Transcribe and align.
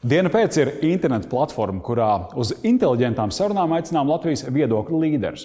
Diena 0.00 0.30
pēc 0.32 0.56
ir 0.56 0.68
interneta 0.88 1.28
platforma, 1.28 1.82
kurā 1.84 2.30
uz 2.40 2.54
inteliģentām 2.64 3.28
sarunām 3.36 3.74
aicinām 3.76 4.08
Latvijas 4.08 4.46
viedokļu 4.48 5.00
līderus. 5.02 5.42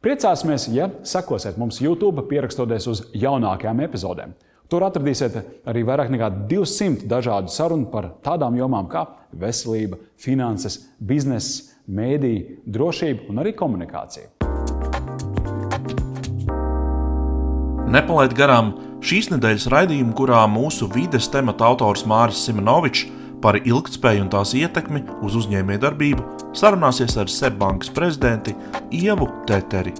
Priecāsimies, 0.00 0.70
ja 0.72 0.86
sekosiet 1.04 1.58
mums 1.60 1.82
YouTube, 1.84 2.24
pierakstoties 2.30 2.86
uz 2.88 3.02
jaunākajām 3.12 3.82
epizodēm. 3.84 4.32
Tur 4.72 4.86
atradīsiet 4.86 5.36
arī 5.68 5.82
vairāk 5.84 6.08
nekā 6.14 6.30
200 6.48 7.04
dažādu 7.12 7.52
sarunu 7.52 7.90
par 7.92 8.14
tādām 8.24 8.56
jomām 8.56 8.88
kā 8.88 9.04
veselība, 9.36 10.00
finanses, 10.16 10.80
bizness, 10.96 11.74
mēdīņa, 11.84 12.56
drošība 12.72 13.28
un 13.28 13.44
arī 13.44 13.52
komunikācija. 13.52 14.32
Nepalaid 17.92 18.32
garām 18.32 18.78
šīs 19.04 19.28
nedēļas 19.36 19.68
raidījumu, 19.76 20.16
kurā 20.16 20.46
mūsu 20.48 20.88
vides 20.88 21.28
temata 21.28 21.68
autors 21.68 22.08
Māris 22.08 22.46
Simonovičs 22.48 23.19
Par 23.40 23.56
ilgspēju 23.64 24.26
un 24.26 24.30
tās 24.32 24.52
ietekmi 24.58 25.00
uz 25.24 25.38
uzņēmējdarbību 25.40 26.54
sarunāsies 26.56 27.16
ar 27.20 27.30
Seibankas 27.32 27.92
prezidenti 27.96 28.52
Ievu 28.92 29.30
Teteri. 29.48 29.94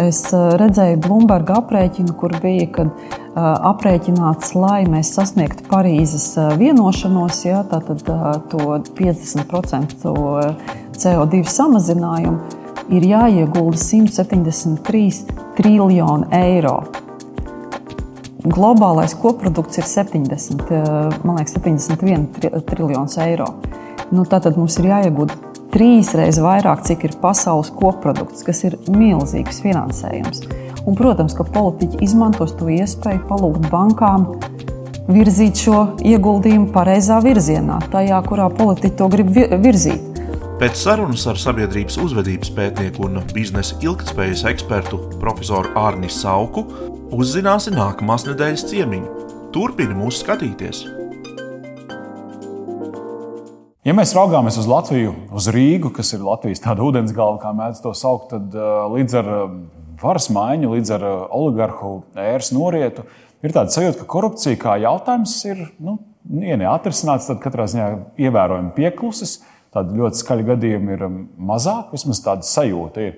Es 0.00 0.24
eh, 0.32 0.44
redzēju 0.58 0.98
Bloomberg 1.04 1.50
aprēķinu, 1.52 2.14
kur 2.18 2.32
bija 2.42 2.64
kad, 2.78 2.88
uh, 2.88 3.42
aprēķināts, 3.72 4.54
lai 4.56 4.86
mēs 4.88 5.12
sasniegtu 5.18 5.66
Parīzes 5.68 6.30
uh, 6.40 6.54
vienošanos, 6.58 7.42
ja, 7.44 7.60
tātad 7.68 8.00
uh, 8.08 8.40
to 8.48 8.80
50% 8.96 10.08
CO2 10.96 11.42
samazinājumu, 11.44 12.58
ir 12.96 13.06
jāiegulda 13.12 13.78
173 13.78 15.36
triljoni 15.60 16.32
eiro 16.40 16.80
globālais 18.48 19.14
koprodukts 19.18 19.78
ir 19.78 19.86
70, 19.86 20.70
eh, 20.70 21.16
man 21.24 21.38
liekas, 21.38 21.54
71 21.58 22.26
triljonus 22.66 23.18
eiro. 23.22 23.46
Nu, 24.12 24.24
tātad 24.28 24.58
mums 24.58 24.78
ir 24.78 24.90
jāiegūda 24.90 25.38
trīs 25.72 26.12
reizes 26.18 26.42
vairāk, 26.44 26.82
cik 26.84 27.06
ir 27.06 27.16
pasaules 27.22 27.70
koprodukts, 27.72 28.44
kas 28.44 28.64
ir 28.68 28.76
milzīgs 28.92 29.62
finansējums. 29.64 30.44
Un, 30.82 30.96
protams, 30.98 31.36
ka 31.38 31.46
politiķi 31.46 32.02
izmantos 32.04 32.52
to 32.58 32.68
iespēju 32.72 33.22
palūgt 33.28 33.70
bankām 33.72 34.26
virzīt 35.12 35.62
šo 35.64 35.84
ieguldījumu 36.04 36.70
pareizā 36.74 37.20
virzienā, 37.24 37.78
tajā, 37.92 38.20
kurā 38.26 38.48
politiķi 38.52 38.98
to 38.98 39.08
grib 39.12 39.32
virzīt. 39.32 40.11
Pēc 40.62 40.78
sarunas 40.78 41.24
ar 41.26 41.34
sabiedrības 41.42 41.96
uzvedības 41.98 42.52
pētnieku 42.54 43.02
un 43.08 43.18
biznesa 43.34 43.74
ilgspējas 43.82 44.44
ekspertu 44.46 45.00
profesoru 45.18 45.72
Arni 45.74 46.06
Sauku 46.06 46.62
uzzināsi 47.18 47.72
nākamās 47.74 48.28
nedēļas 48.28 48.62
ciemiņu. 48.70 49.24
Turpini 49.50 49.96
mūs 49.98 50.20
skatīties! 50.22 50.84
Ja 53.82 53.96
mēs 53.98 54.14
raugāmies 54.14 54.60
uz 54.62 54.70
Latviju, 54.70 55.16
uz 55.34 55.50
Rīgu, 55.50 55.90
kas 55.96 56.14
ir 56.14 56.22
Latvijas 56.22 56.62
tāda 56.62 56.86
ūdensgala, 56.86 57.42
kā 57.42 57.50
mēdz 57.58 57.82
to 57.82 57.90
saukt, 57.98 58.30
tad 58.30 58.54
uh, 58.54 58.86
līdz 58.94 59.18
ar 59.18 59.34
uh, 59.34 59.60
varas 59.98 60.30
maiņu, 60.30 60.76
līdz 60.76 60.92
ar 60.94 61.08
uh, 61.08 61.20
oligarhu 61.42 61.96
ēras 62.14 62.54
norietu, 62.54 63.02
ir 63.42 63.50
tāda 63.50 63.74
sajūta, 63.74 64.04
ka 64.04 64.12
korupcija 64.14 64.62
kā 64.62 64.78
jautājums 64.86 65.40
ir 65.42 65.72
nu, 65.82 65.98
ja 66.38 66.54
neatrisināts, 66.62 67.32
tad 67.32 67.42
katrā 67.42 67.66
ziņā 67.66 67.96
ievērojami 68.28 68.78
pieklusis. 68.78 69.40
Tādi 69.72 69.96
ļoti 69.96 70.20
skaļi 70.20 70.48
gadījumi 70.50 70.92
ir 70.92 71.04
um, 71.06 71.20
mazāk, 71.48 71.94
vismaz 71.94 72.20
tāda 72.24 72.44
sajūta 72.44 73.06
ir. 73.06 73.14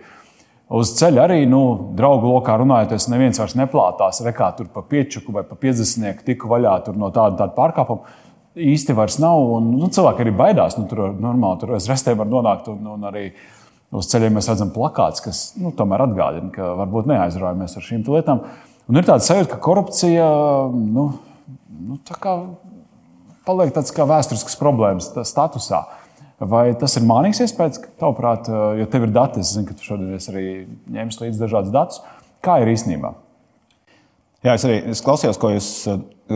Uz 0.74 0.94
ceļa 0.96 1.26
arī, 1.26 1.40
nu, 1.50 1.60
draugu 1.98 2.30
lokā 2.30 2.54
runājot, 2.60 2.94
neviens 3.12 3.40
vairs 3.42 3.56
neplātās, 3.58 4.22
rekā 4.24 4.52
tur 4.56 4.70
pa 4.72 4.84
piečuku 4.88 5.34
vai 5.34 5.42
pa 5.46 5.58
50 5.60 6.22
tiku 6.24 6.48
vaļā 6.50 6.78
no 6.94 7.10
tāda, 7.14 7.36
tāda 7.42 7.52
pārkāpuma. 7.56 8.20
Īsti 8.54 8.94
vairs 8.94 9.18
nav, 9.18 9.42
un 9.56 9.72
nu, 9.74 9.90
cilvēki 9.90 10.22
arī 10.22 10.32
baidās. 10.38 10.76
Nu, 10.78 10.86
tur 10.86 11.08
normāli 11.18 11.58
tur 11.60 11.74
aiz 11.74 11.88
restēm 11.90 12.20
var 12.20 12.30
nonākt, 12.30 12.70
un, 12.70 12.86
un 12.94 13.08
arī 13.10 13.24
uz 13.94 14.06
ceļiem 14.12 14.38
mēs 14.38 14.48
redzam 14.52 14.70
plakāts, 14.74 15.22
kas 15.24 15.42
nu, 15.58 15.74
tomēr 15.74 16.06
atgādina, 16.06 16.52
ka 16.54 16.70
varbūt 16.78 17.10
neaizraujamies 17.10 17.74
ar 17.74 17.86
šīm 17.88 18.06
lietām. 18.14 18.44
Un 18.90 19.00
ir 19.00 19.08
tāds 19.08 19.26
sajūta, 19.26 19.56
ka 19.56 19.60
korupcija 19.64 20.30
nu, 20.70 21.08
nu, 21.90 21.98
tā 22.06 22.14
paliek 23.44 23.74
tāds 23.74 23.92
kā 23.94 24.06
vēsturisks 24.08 24.58
problēmas 24.60 25.10
statusā. 25.26 25.82
Vai 26.42 26.64
tas 26.78 26.96
ir 26.98 27.04
mānīgs 27.06 27.44
iespējas, 27.44 27.78
tavuprāt, 28.00 28.48
jo 28.80 28.86
tev 28.90 29.06
ir 29.06 29.12
dati, 29.14 29.42
es 29.44 29.52
zinu, 29.54 29.68
ka 29.68 29.76
tu 29.78 29.86
šodien 29.86 30.16
arī 30.32 30.48
ņemsi 30.96 31.22
līdzi 31.22 31.44
dažādus 31.44 31.74
datus, 31.74 32.00
kā 32.44 32.58
ir 32.62 32.72
īstenībā? 32.72 33.12
Jā, 34.44 34.58
es 34.58 34.64
arī 34.66 34.80
es 34.92 35.00
klausījos, 35.00 35.38
ko 35.40 35.54
jūs 35.54 35.68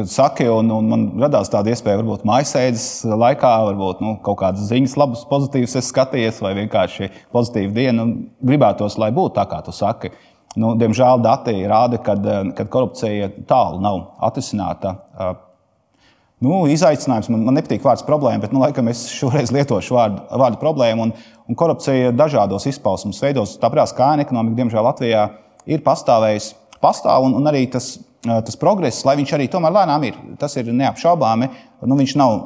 saki, 0.09 0.47
un, 0.49 0.71
un 0.73 0.87
man 0.89 1.03
radās 1.21 1.51
tāda 1.53 1.75
iespēja, 1.75 1.99
varbūt 2.01 2.25
mājasēdes 2.29 2.87
laikā, 3.11 3.51
varbūt 3.69 4.01
nu, 4.05 4.15
kaut 4.25 4.39
kādas 4.41 4.71
ziņas, 4.71 4.95
labas, 5.01 5.27
pozitīvas 5.29 5.77
es 5.81 5.91
skatījos, 5.93 6.39
vai 6.45 6.55
vienkārši 6.63 7.11
pozitīva 7.35 7.75
diena. 7.75 8.07
Gribētos, 8.41 8.97
lai 9.03 9.11
būtu 9.13 9.35
tā, 9.37 9.45
kā 9.51 9.61
tu 9.67 9.75
saki. 9.77 10.13
Nu, 10.59 10.73
diemžēl 10.81 11.21
dati 11.27 11.59
rāda, 11.69 12.01
ka 12.01 12.65
korupcija 12.73 13.29
tālu 13.51 13.83
nav 13.85 14.01
atrisināta 14.31 14.95
Nu, 16.45 16.61
izaicinājums 16.71 17.31
man, 17.33 17.43
man 17.49 17.57
nepatīk 17.59 17.83
vārds 17.83 18.05
problēma, 18.07 18.45
bet 18.45 18.53
nu, 18.55 18.61
laikam 18.63 18.87
es 18.93 19.09
šoreiz 19.11 19.51
lietošu 19.55 19.97
vārdu, 19.97 20.21
vārdu 20.39 20.61
problēmu. 20.61 21.09
Un, 21.09 21.15
un 21.51 21.59
korupcija 21.59 22.13
dažādos 22.15 22.69
izpausmes 22.71 23.19
veidos, 23.25 23.57
tāpēc 23.59 23.95
kā 23.99 24.13
ekonomika, 24.23 24.61
diemžēl, 24.61 24.85
Latvijā 24.87 25.25
ir 25.67 25.83
pastāvējusi, 25.87 26.55
pastāv 26.85 27.27
un, 27.27 27.35
un 27.41 27.51
arī 27.51 27.65
tas, 27.73 27.97
tas 28.23 28.59
progress, 28.61 29.03
lai 29.09 29.17
viņš 29.19 29.35
arī 29.35 29.49
tomēr 29.51 29.75
lēnām 29.81 30.07
ir. 30.07 30.21
Tas 30.39 30.55
ir 30.61 30.71
neapšaubāmi. 30.71 31.51
Nu, 31.83 31.99
viņš 31.99 32.15
nav 32.23 32.37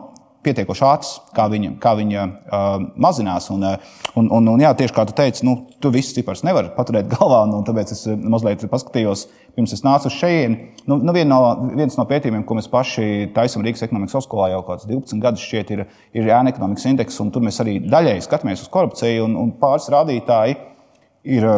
pietiekoši 0.42 0.84
ātrs, 0.86 1.10
kā 1.36 1.46
viņa, 1.50 1.70
kā 1.82 1.92
viņa 1.98 2.22
uh, 2.26 2.86
mazinās. 3.00 3.48
Un, 3.54 3.64
un, 4.18 4.28
un, 4.38 4.50
un, 4.54 4.62
jā, 4.62 4.72
tieši 4.78 4.94
kā 4.96 5.04
tu 5.06 5.14
teici, 5.16 5.44
nu, 5.46 5.54
tu 5.82 5.92
visus 5.94 6.16
ciparus 6.16 6.42
nevari 6.46 6.72
paturēt 6.76 7.10
galvā, 7.12 7.44
un, 7.46 7.54
un 7.60 7.66
tāpēc 7.66 7.92
es 7.94 8.04
mazliet 8.18 8.64
paskatījos, 8.70 9.26
pirms 9.56 9.74
es 9.76 9.84
nācu 9.86 10.10
uz 10.10 10.16
šejieni. 10.18 10.72
Nu, 10.90 10.98
nu 10.98 11.14
vien 11.14 11.30
no, 11.30 11.40
viens 11.78 11.98
no 11.98 12.06
pētījumiem, 12.08 12.46
ko 12.48 12.56
mēs 12.58 12.70
paši 12.72 13.28
taisām 13.36 13.64
Rīgas 13.66 13.86
ekonomikas 13.86 14.18
augstskolā 14.18 14.50
jau 14.54 14.64
kāds 14.66 14.88
12 14.90 15.22
gadus, 15.22 15.44
šķiet, 15.46 15.74
ir, 15.76 15.84
ir 16.18 16.32
ēna 16.32 16.54
ekonomikas 16.54 16.88
indeks, 16.90 17.20
un 17.22 17.30
tur 17.34 17.44
mēs 17.46 17.62
arī 17.62 17.78
daļēji 17.86 18.26
skatāmies 18.26 18.64
uz 18.64 18.72
korupciju, 18.72 19.28
un, 19.28 19.38
un 19.44 19.54
pāris 19.62 19.90
rādītāji 19.92 20.58
ir. 21.38 21.48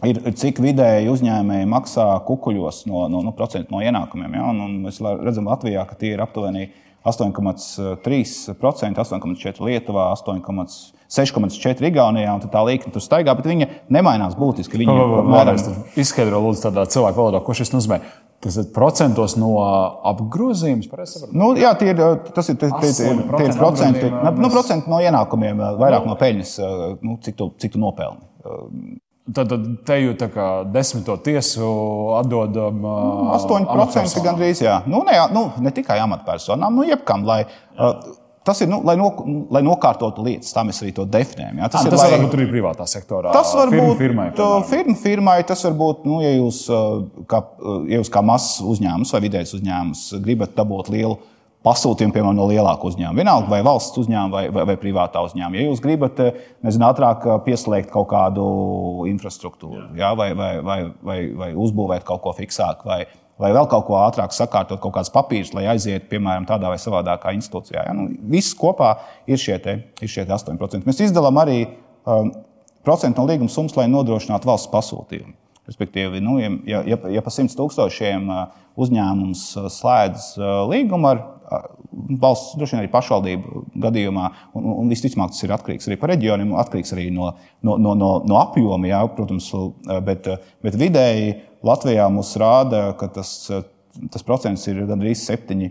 Ir, 0.00 0.16
cik 0.32 0.62
vidēji 0.64 1.10
uzņēmēji 1.12 1.66
maksā 1.68 2.06
kukuļos 2.24 2.86
no, 2.88 3.02
no, 3.12 3.18
no, 3.20 3.34
no 3.36 3.80
ienākumiem. 3.84 4.36
Ja? 4.38 4.46
Un, 4.48 4.62
un 4.64 4.78
mēs 4.86 4.96
redzam, 5.04 5.50
Latvijā, 5.52 5.82
ka 5.84 5.98
tie 6.00 6.14
ir 6.14 6.22
aptuveni 6.24 6.70
8,3%, 7.06 8.56
8,4% 9.00 9.64
Lietuvā, 9.64 10.10
6,4% 11.10 11.86
Igaunijā, 11.88 12.34
un 12.36 12.42
tā 12.52 12.64
līnija 12.66 12.92
tur 12.92 13.02
staigā, 13.02 13.34
bet 13.38 13.48
viņa 13.48 13.68
nemainās 13.92 14.36
būtiski. 14.38 14.78
Viņa 14.82 14.96
vēlreiz 15.30 15.68
izskaidro, 15.98 16.42
lūdzu, 16.44 16.68
tādā 16.68 16.84
cilvēku 16.92 17.18
valodā, 17.22 17.40
ko 17.44 17.56
šis 17.56 17.72
nozīmē. 17.74 18.02
Tas 18.40 18.56
ir 18.56 18.70
procentos 18.72 19.34
no 19.36 19.50
apgrozījuma. 20.08 20.86
Nu, 21.36 21.50
jā, 21.60 21.74
tie 21.80 21.90
ir, 21.92 21.98
tas 22.32 22.48
ir, 22.48 22.56
tie, 22.60 22.70
tie, 22.80 22.92
tie 22.96 23.10
ir 23.50 23.56
procenti, 23.58 24.08
nu, 24.08 24.48
procenti 24.52 24.88
no 24.88 25.00
ienākumiem, 25.04 25.60
vairāk 25.80 26.08
no 26.08 26.16
peļņas, 26.20 26.54
nu, 27.04 27.18
cik 27.26 27.36
tu, 27.36 27.50
cik 27.60 27.76
tu 27.76 27.82
nopelni. 27.82 28.24
Tad 29.36 29.52
te 29.86 29.98
jau 30.00 30.14
tā 30.18 30.30
kā 30.32 30.46
desmito 30.72 31.14
tiesu 31.22 31.66
atdodam. 32.18 32.80
Uh, 32.82 33.34
8% 33.36 34.24
gandrīz, 34.24 34.62
jā. 34.64 34.80
Nu, 34.90 35.04
ne, 35.06 35.18
nu, 35.34 35.44
ne 35.62 35.72
tikai 35.74 36.00
amatpersonām, 36.02 36.80
nu, 36.80 36.86
jebkam, 36.88 37.26
lai. 37.28 37.44
Uh, 37.76 38.16
Tas 38.40 38.56
ir, 38.64 38.70
nu, 38.72 38.78
lai, 38.88 38.94
no, 38.96 39.10
lai 39.52 39.60
nokārtotu 39.60 40.22
lietas, 40.24 40.54
tā 40.56 40.62
mēs 40.64 40.78
arī 40.80 40.94
to 40.96 41.04
definējam. 41.04 41.58
Jā. 41.60 41.66
Tas, 41.74 41.82
à, 41.82 41.90
ir, 41.90 41.92
tas 41.92 42.00
lai... 42.00 42.06
var 42.14 42.22
būt 42.24 42.36
arī 42.38 42.46
privātā 42.48 42.86
sektorā. 42.88 43.34
Tas 43.36 43.50
var 43.52 43.68
firma, 43.68 43.90
būt 43.90 44.00
firmai. 44.00 44.24
Firma, 44.70 44.94
firmai 45.02 45.34
tas 45.46 45.64
var 45.66 45.76
būt, 45.76 46.06
nu, 46.08 46.22
ja 46.24 46.30
jūs 46.32 46.62
kā, 47.28 47.42
ja 47.92 48.00
jūs 48.00 48.10
kā 48.10 48.22
mazs 48.24 48.62
uzņēmums 48.64 49.12
vai 49.12 49.20
vidējs 49.26 49.52
uzņēmums 49.60 50.06
gribat 50.24 50.56
dabūt 50.56 50.88
lielu 50.94 51.18
pasūtījumu, 51.66 52.14
piemēram, 52.14 52.36
no 52.38 52.46
lielāka 52.48 52.88
uzņēmuma. 52.88 53.20
Vienalga, 53.20 53.50
vai 53.52 53.60
valsts 53.64 54.00
uzņēmuma 54.00 54.32
vai, 54.32 54.44
vai, 54.54 54.64
vai 54.70 54.76
privātā 54.80 55.22
uzņēmuma. 55.26 55.58
Ja 55.58 55.66
jūs 55.68 55.82
gribat, 55.84 56.20
eh, 56.24 56.44
nezinu, 56.64 56.86
ātrāk 56.88 57.26
eh, 57.26 57.40
pieslēgt 57.44 57.90
kaut 57.92 58.08
kādu 58.12 58.44
infrastruktūru, 59.10 59.90
jā. 59.90 59.90
Jā, 60.00 60.12
vai, 60.16 60.30
vai, 60.38 60.52
vai, 60.64 60.78
vai, 61.04 61.18
vai 61.42 61.50
uzbūvēt 61.66 62.06
kaut 62.08 62.22
ko 62.24 62.32
fiksāk, 62.36 62.86
vai, 62.88 63.02
vai 63.40 63.52
vēl 63.56 63.68
kaut 63.72 63.84
ko 63.90 63.98
ātrāk 64.00 64.32
sakārtot, 64.36 64.80
kaut 64.80 64.96
kādas 64.96 65.12
papīrus, 65.12 65.52
lai 65.56 65.66
aizietu, 65.74 66.08
piemēram, 66.14 66.48
tādā 66.48 66.72
vai 66.72 66.78
savādākā 66.80 67.34
institūcijā. 67.36 67.84
Ja? 67.90 67.96
Nu, 67.96 68.08
viss 68.32 68.56
kopā 68.56 68.94
ir 69.28 69.40
šie, 69.40 69.58
te, 69.60 69.76
ir 70.00 70.12
šie 70.12 70.24
8%. 70.24 70.88
Mēs 70.88 71.04
izdalām 71.04 71.42
arī 71.42 71.58
um, 72.08 72.32
procentu 72.86 73.20
no 73.20 73.28
līguma 73.28 73.52
summas, 73.52 73.76
lai 73.76 73.84
nodrošinātu 73.92 74.48
valsts 74.48 74.72
pasūtījumu. 74.72 75.36
Respektīvi, 75.68 76.18
nu, 76.24 76.38
ja, 76.40 76.80
ja, 76.88 76.96
ja 77.12 77.20
pa 77.22 77.30
100 77.30 77.54
tūkstošiem 77.54 78.24
uzņēmums 78.80 79.42
slēdz 79.70 80.32
līgumu 80.66 81.10
ar 81.12 81.20
valsts, 82.20 82.54
droši 82.58 82.76
vien 82.76 82.82
arī 82.82 82.90
pašvaldību 82.92 83.64
gadījumā, 83.82 84.30
un, 84.58 84.68
un 84.84 84.90
visticamāk 84.92 85.34
tas 85.34 85.44
ir 85.44 85.54
atkarīgs 85.54 85.88
arī 85.88 85.98
par 86.00 86.12
reģioniem, 86.14 86.54
atkarīgs 86.62 86.94
arī 86.94 87.08
no, 87.14 87.32
no, 87.66 87.76
no, 87.82 87.94
no, 87.98 88.10
no 88.28 88.40
apjoma, 88.40 88.90
jā, 88.90 89.02
protams, 89.16 89.50
bet, 90.06 90.30
bet 90.64 90.78
vidēji 90.80 91.36
Latvijā 91.66 92.06
mums 92.12 92.32
rāda, 92.40 92.90
ka 93.00 93.10
tas, 93.18 93.34
tas 94.12 94.26
procents 94.26 94.66
ir 94.70 94.82
gandrīz 94.88 95.26
7. 95.26 95.68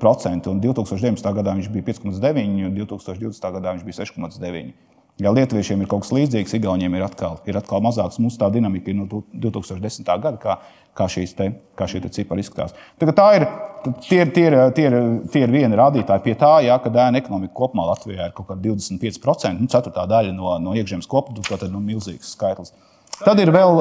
procentu, 0.00 0.52
un 0.52 0.62
2019. 0.64 1.32
gadā 1.38 1.54
viņš 1.58 1.72
bija 1.74 1.90
5,9, 1.92 2.68
un 2.68 2.76
2020. 2.80 3.52
gadā 3.58 3.76
viņš 3.76 3.86
bija 3.86 4.04
6,9. 4.04 4.72
Ja 5.18 5.32
Lietuviešiem 5.34 5.80
ir 5.82 5.88
kaut 5.90 6.04
kas 6.04 6.12
līdzīgs, 6.14 6.52
Igauniem 6.54 6.94
ir 6.94 7.02
atkal, 7.02 7.40
ir 7.50 7.56
atkal 7.58 7.82
mazāks. 7.82 8.20
Mums 8.22 8.36
tā 8.38 8.46
dinamika 8.54 8.92
ir 8.92 9.00
no 9.00 9.08
2010. 9.08 10.06
gada, 10.06 10.36
kā, 10.38 10.54
kā, 10.94 11.08
te, 11.10 11.48
kā 11.74 11.88
šī 11.90 12.02
cipara 12.14 12.44
izskatās. 12.44 12.76
Tagad 13.02 13.18
tā 13.18 13.26
ir, 13.40 13.46
tie, 14.06 14.20
tie, 14.30 14.44
ir, 14.46 14.56
tie, 14.76 14.84
ir, 14.86 14.98
tie 15.34 15.42
ir 15.42 15.54
viena 15.54 15.80
rādītāja 15.82 16.22
pie 16.22 16.36
tā, 16.38 16.52
ja, 16.62 16.78
ka 16.78 16.94
ēna 16.94 17.18
ekonomika 17.18 17.56
kopumā 17.58 17.88
Latvijā 17.90 18.30
ir 18.30 18.36
kaut 18.36 18.46
kāda 18.52 18.70
25%, 18.70 19.58
nu, 19.58 19.66
ceturtā 19.72 20.06
daļa 20.06 20.36
no, 20.36 20.54
no 20.62 20.78
iekšzemes 20.78 21.10
koprodukta, 21.10 21.58
tad 21.64 21.74
nu, 21.74 21.82
milzīgs 21.82 22.36
skaitlis. 22.36 22.76
Tad 23.18 23.40
ir 23.42 23.50
vēl. 23.50 23.80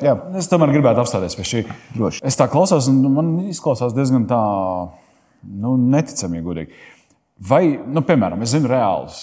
Jā. 0.00 0.14
Es 0.40 0.48
tomēr 0.48 0.72
gribētu 0.72 1.02
apstāties 1.02 1.36
pie 1.36 1.44
šī. 1.44 1.66
Droši. 1.96 2.22
Es 2.24 2.38
tā 2.40 2.48
klausos, 2.48 2.88
un 2.88 3.02
man 3.12 3.34
izklausās 3.52 3.92
diezgan 3.92 4.24
tā, 4.30 4.38
nu, 5.44 5.76
neticami 5.92 6.40
godīgi. 6.46 6.86
Vai, 7.38 7.78
nu, 7.86 8.02
piemēram, 8.02 8.40
es 8.42 8.50
zinu 8.50 8.66
reālus 8.66 9.20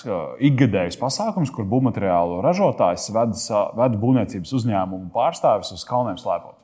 ikgadējus 0.48 0.96
pasākumus, 1.02 1.50
kur 1.52 1.66
būvmateriālu 1.68 2.38
ražotājs 2.46 3.10
ved, 3.12 3.34
ved 3.76 3.98
būvniecības 4.00 4.54
uzņēmumu 4.56 5.10
pārstāvis 5.12 5.74
uz 5.76 5.84
kalniem 5.88 6.16
slēpot. 6.22 6.56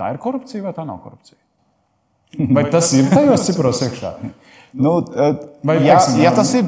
Tā 0.00 0.10
ir 0.10 0.18
korupcija 0.22 0.64
vai 0.64 0.72
tā 0.74 0.86
nav 0.88 0.98
korupcija? 1.04 1.38
Vai 2.56 2.64
tas 2.72 2.88
ir 2.96 3.10
tajos 3.12 3.44
cipros 3.44 3.82
iekšā? 3.84 4.10
Nu, 4.72 4.94
Vai, 5.04 5.74
ja, 5.84 5.98
teiksim, 5.98 6.22
ja 6.22 6.30
tas 6.32 6.48
ir 6.56 6.64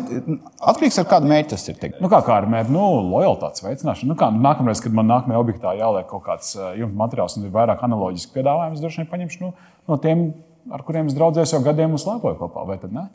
atkarīgs 0.60 0.98
no 1.00 1.06
kāda 1.08 1.30
mērķa, 1.30 1.54
tas 1.54 1.64
ir. 1.70 1.78
Teikt. 1.80 2.02
Nu, 2.04 2.10
kā 2.12 2.20
kā 2.26 2.36
ar 2.36 2.46
mērķi, 2.52 2.74
nu, 2.74 2.82
lojalitātes 3.08 3.64
veicināšanu. 3.64 4.10
Nu, 4.12 4.18
kā, 4.20 4.28
nākamreiz, 4.28 4.82
kad 4.84 4.92
man 4.94 5.08
nākamajā 5.08 5.40
objektā 5.40 5.72
jāliek 5.78 6.04
kaut 6.10 6.26
kāds 6.26 6.52
jumta 6.76 7.00
materiāls 7.00 7.38
un 7.40 7.48
ir 7.48 7.54
vairāk 7.56 7.80
analoģiski 7.88 8.36
piedāvājums, 8.36 8.84
droši 8.84 9.00
vien 9.00 9.10
paņemšu 9.14 9.46
nu, 9.46 9.54
no 9.88 9.98
tiem, 10.04 10.26
ar 10.68 10.84
kuriem 10.84 11.08
es 11.08 11.16
draudzējos 11.16 11.56
jau 11.56 11.64
gadiem 11.64 11.96
un 11.96 12.04
slēpoju 12.04 12.42
kopā. 12.44 12.68
Vai 12.68 12.76
tad 12.84 12.92
ne? 12.92 13.08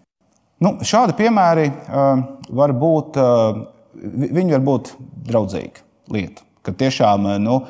Nu, 0.60 0.74
šādi 0.84 1.16
piemēri 1.16 1.70
uh, 1.72 2.22
var 2.52 2.74
būt, 2.76 3.16
uh, 3.20 3.62
viņi 4.20 4.58
var 4.58 4.64
būt 4.66 4.94
draudzīgi 5.30 5.86
lieta. 6.12 6.44
Kad 6.68 6.76
tiešām, 6.82 7.28
uh, 7.30 7.38
nu, 7.40 7.62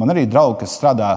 man 0.00 0.14
arī 0.14 0.24
draugi, 0.30 0.62
kas 0.62 0.78
strādā 0.78 1.10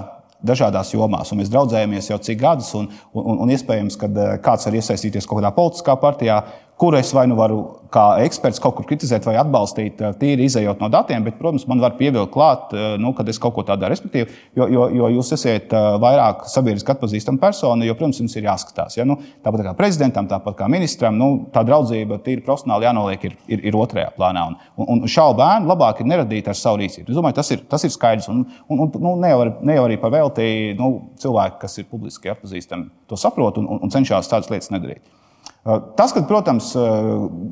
dažādās 0.44 0.92
jomās, 0.92 1.32
un 1.32 1.40
mēs 1.40 1.50
draudzējamies 1.50 2.10
jau 2.12 2.18
cik 2.22 2.38
gadus, 2.42 2.70
un, 2.78 2.90
un, 3.16 3.40
un 3.42 3.52
iespējams, 3.54 3.96
ka 3.98 4.10
kāds 4.44 4.68
var 4.68 4.76
iesaistīties 4.78 5.26
kaut 5.26 5.40
kādā 5.40 5.50
politiskā 5.56 5.96
partijā, 5.98 6.42
kur 6.78 6.94
es 6.94 7.10
vai 7.12 7.26
nu 7.26 7.36
varu 7.38 7.58
kā 7.92 8.04
eksperts 8.22 8.60
kaut 8.62 8.76
kur 8.76 8.86
kritizēt 8.88 9.24
vai 9.26 9.34
atbalstīt, 9.40 10.00
eh, 10.04 10.14
tīri 10.20 10.46
izējot 10.48 10.80
no 10.82 10.90
datiem, 10.92 11.24
bet, 11.24 11.38
protams, 11.40 11.66
man 11.68 11.80
var 11.80 11.96
pievilkt 11.98 12.32
klāt, 12.34 12.72
eh, 12.76 12.96
nu, 13.00 13.12
kad 13.16 13.28
es 13.28 13.38
kaut 13.38 13.54
ko 13.54 13.62
tādu 13.62 13.80
daru. 13.80 13.94
Respektīvi, 13.96 14.28
jo, 14.56 14.68
jo, 14.68 14.88
jo 15.00 15.08
jūs 15.16 15.32
esat 15.32 15.72
eh, 15.72 15.88
vairāk 16.02 16.44
sabiedriski 16.52 16.92
atpazīstama 16.92 17.40
persona, 17.40 17.86
jo, 17.88 17.96
protams, 17.98 18.20
jums 18.20 18.36
ir 18.36 18.44
jāskatās. 18.44 18.98
Ja? 18.98 19.06
Nu, 19.08 19.18
tāpat 19.44 19.64
kā 19.64 19.74
prezidentam, 19.78 20.28
tāpat 20.28 20.58
kā 20.60 20.68
ministram, 20.70 21.18
nu, 21.18 21.48
tā 21.54 21.64
draudzība 21.66 22.20
tīri 22.24 22.44
profesionāli 22.44 22.88
jānoliek 22.90 23.24
ir, 23.24 23.36
ir, 23.48 23.64
ir 23.72 23.80
otrajā 23.80 24.12
plānā. 24.16 24.46
Un, 24.52 24.58
un, 24.76 24.90
un 24.98 25.08
šādu 25.08 25.40
bērnu 25.40 25.72
labāk 25.72 26.02
ir 26.02 26.12
neradīt 26.12 26.48
ar 26.48 26.58
savu 26.58 26.82
rīcību. 26.82 27.08
Es 27.08 27.18
domāju, 27.18 27.40
tas 27.40 27.54
ir, 27.56 27.64
tas 27.68 27.84
ir 27.88 27.94
skaidrs. 27.94 28.28
Un, 28.28 28.44
un, 28.68 28.84
un 28.84 28.92
nu, 29.00 29.16
ne, 29.22 29.32
jau, 29.32 29.52
ne 29.64 29.80
jau 29.80 29.88
arī 29.88 29.98
par 30.00 30.12
velti 30.12 30.76
nu, 30.78 30.92
cilvēki, 31.18 31.62
kas 31.64 31.80
ir 31.80 31.88
publiski 31.90 32.30
atpazīstami, 32.34 32.90
to 33.08 33.16
saprot 33.16 33.58
un, 33.58 33.66
un, 33.66 33.80
un 33.82 33.94
cenšas 33.94 34.28
tādas 34.28 34.52
lietas 34.52 34.70
nedarīt. 34.74 35.02
Tas, 35.66 36.14
ka, 36.14 36.22
protams, 36.28 36.70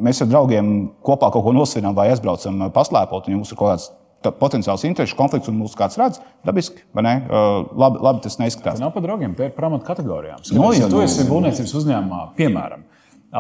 mēs 0.07 0.23
ar 0.25 0.29
draugiem 0.31 0.73
kopā 1.05 1.29
kaut 1.35 1.45
ko 1.45 1.53
nosvinām 1.53 1.97
vai 1.97 2.09
aizbraucam 2.13 2.69
paslēpot, 2.73 3.29
un 3.29 3.39
jums 3.39 3.53
ir 3.53 3.59
kaut 3.59 3.73
kāds 3.75 3.89
potenciāls 4.41 4.83
interešu 4.89 5.19
konflikts, 5.19 5.51
un 5.51 5.59
mūsu 5.61 5.77
kāds 5.79 5.99
redz, 6.01 6.21
dabiski, 6.47 6.87
vai 6.97 7.05
ne? 7.07 7.15
Labi, 7.77 8.01
labi 8.03 8.23
tas 8.25 8.39
neizskatās. 8.41 8.79
Tas 8.79 8.83
nav 8.83 8.95
par 8.95 9.05
draugiem, 9.05 9.35
tie 9.39 9.51
ir 9.51 9.55
par 9.55 9.69
amatu 9.69 9.87
kategorijām. 9.87 10.41
Skaties, 10.43 10.59
no, 10.59 10.71
ja 10.75 10.89
tu 10.91 11.03
esi 11.05 11.27
būvniecības 11.29 11.75
uzņēmumā, 11.83 12.23
piemēram, 12.39 12.87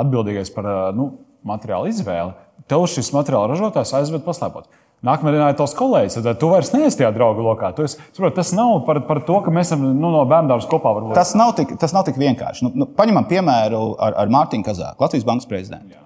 atbildīgais 0.02 0.52
par 0.54 0.68
nu, 0.98 1.08
materiālu 1.46 1.90
izvēli, 1.90 2.36
tev 2.70 2.84
šis 2.90 3.12
materiāla 3.16 3.54
ražotājs 3.54 3.94
aizved 3.98 4.26
paslēpot. 4.26 4.68
Nākamajā 5.04 5.36
dienā 5.36 5.50
ir 5.52 5.58
tavs 5.58 5.74
kolēģis, 5.76 6.16
tad 6.24 6.38
tu 6.40 6.48
vairs 6.48 6.72
neesi 6.72 6.96
tajā 7.02 7.10
draugu 7.12 7.44
lokā. 7.44 7.68
Tu 7.76 7.84
esi, 7.84 7.98
saprot, 8.16 8.32
tas 8.38 8.54
nav 8.56 8.78
par, 8.86 9.02
par 9.06 9.20
to, 9.28 9.36
ka 9.44 9.52
mēs 9.52 9.68
esam 9.68 9.84
nu, 9.90 10.08
no 10.14 10.22
bērnu 10.28 10.48
dārza 10.54 10.70
kopā. 10.70 10.94
Varbūt. 10.96 11.12
Tas 11.18 11.34
nav 11.36 11.52
tik, 11.58 11.74
tas 11.82 11.92
nav 11.92 12.06
tik 12.08 12.16
vienkārši. 12.20 12.64
Nu, 12.64 12.72
nu, 12.80 12.88
paņemam 12.96 13.28
piemēru 13.28 13.82
ar, 14.02 14.16
ar 14.24 14.32
Mārtiņu 14.32 14.66
Kazāku, 14.66 15.04
Latvijas 15.04 15.26
Bankas 15.28 15.50
prezidentu. 15.50 16.00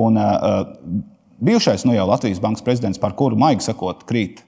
Un, 0.00 0.16
uh, 0.16 0.64
bijušais 1.44 1.84
nu, 1.84 1.94
Latvijas 2.08 2.40
Bankas 2.40 2.64
prezidents, 2.64 3.02
par 3.02 3.12
kuru 3.18 3.36
maigi 3.38 3.68
sakot, 3.68 4.06
krīt 4.08 4.40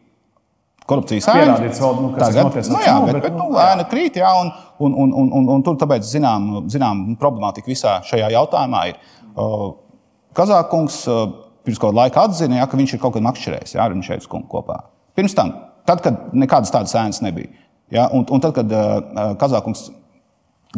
korupcijas 0.88 1.28
ēna. 1.34 1.60
Nu, 1.60 2.10
Tagad, 2.16 2.50
nu, 2.72 2.80
jā, 2.82 2.96
bet, 3.06 3.20
bet 3.22 3.36
nu, 3.36 3.52
ēna 3.60 3.86
krīt, 3.92 4.18
jā, 4.24 4.32
un, 4.40 4.50
un, 4.82 4.96
un, 5.04 5.14
un, 5.20 5.30
un, 5.38 5.48
un 5.56 5.64
tur 5.68 5.76
tāpēc 5.80 6.08
zinām, 6.08 6.50
zinām 6.72 7.04
problemātika 7.20 7.70
visā 7.70 8.00
šajā 8.08 8.32
jautājumā 8.34 8.86
ir. 8.90 9.00
Uh, 9.32 9.68
Kazākungs 10.36 11.02
uh, 11.12 11.26
pirms 11.66 11.80
kāda 11.82 11.98
laika 12.02 12.26
atzina, 12.26 12.60
ja, 12.60 12.68
ka 12.68 12.78
viņš 12.78 12.96
ir 12.96 13.02
kaut 13.02 13.16
kad 13.16 13.24
makšķerējis 13.26 13.76
ar 13.80 13.96
Mišēļu 13.96 14.30
kungu 14.30 14.50
kopā. 14.50 14.78
Pirms 15.18 15.36
tam, 15.38 15.54
tad, 15.88 16.02
kad 16.04 16.32
nekādas 16.34 16.72
tādas 16.74 16.94
ēnas 16.98 17.22
nebija. 17.24 17.52
Ja, 17.92 18.08
un, 18.14 18.24
un 18.32 18.40
tad, 18.40 18.54
kad 18.56 18.72
uh, 18.72 19.34
Kazākungs 19.40 19.90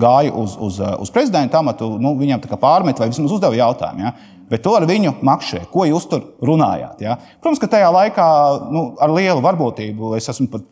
gāja 0.00 0.32
uz, 0.34 0.56
uz, 0.58 0.80
uz 1.00 1.10
prezidenta 1.14 1.60
amatu, 1.60 1.94
nu, 2.02 2.16
viņam 2.18 2.42
pārmet 2.58 2.98
vai 2.98 3.10
vismaz 3.10 3.36
uzdeva 3.36 3.54
jautājumu. 3.54 4.02
Ja? 4.02 4.14
Bet 4.50 4.60
to 4.66 4.74
ar 4.76 4.84
viņu 4.88 5.14
makšē, 5.24 5.62
ko 5.72 5.86
jūs 5.88 6.04
tur 6.10 6.24
runājāt. 6.44 7.00
Ja? 7.04 7.14
Protams, 7.40 7.62
ka 7.62 7.70
tajā 7.70 7.88
laikā 7.94 8.26
nu, 8.74 8.82
ar 9.00 9.14
lielu 9.14 9.40
varbūtību 9.44 10.12
es 10.18 10.28
esmu 10.32 10.50
pat, 10.52 10.66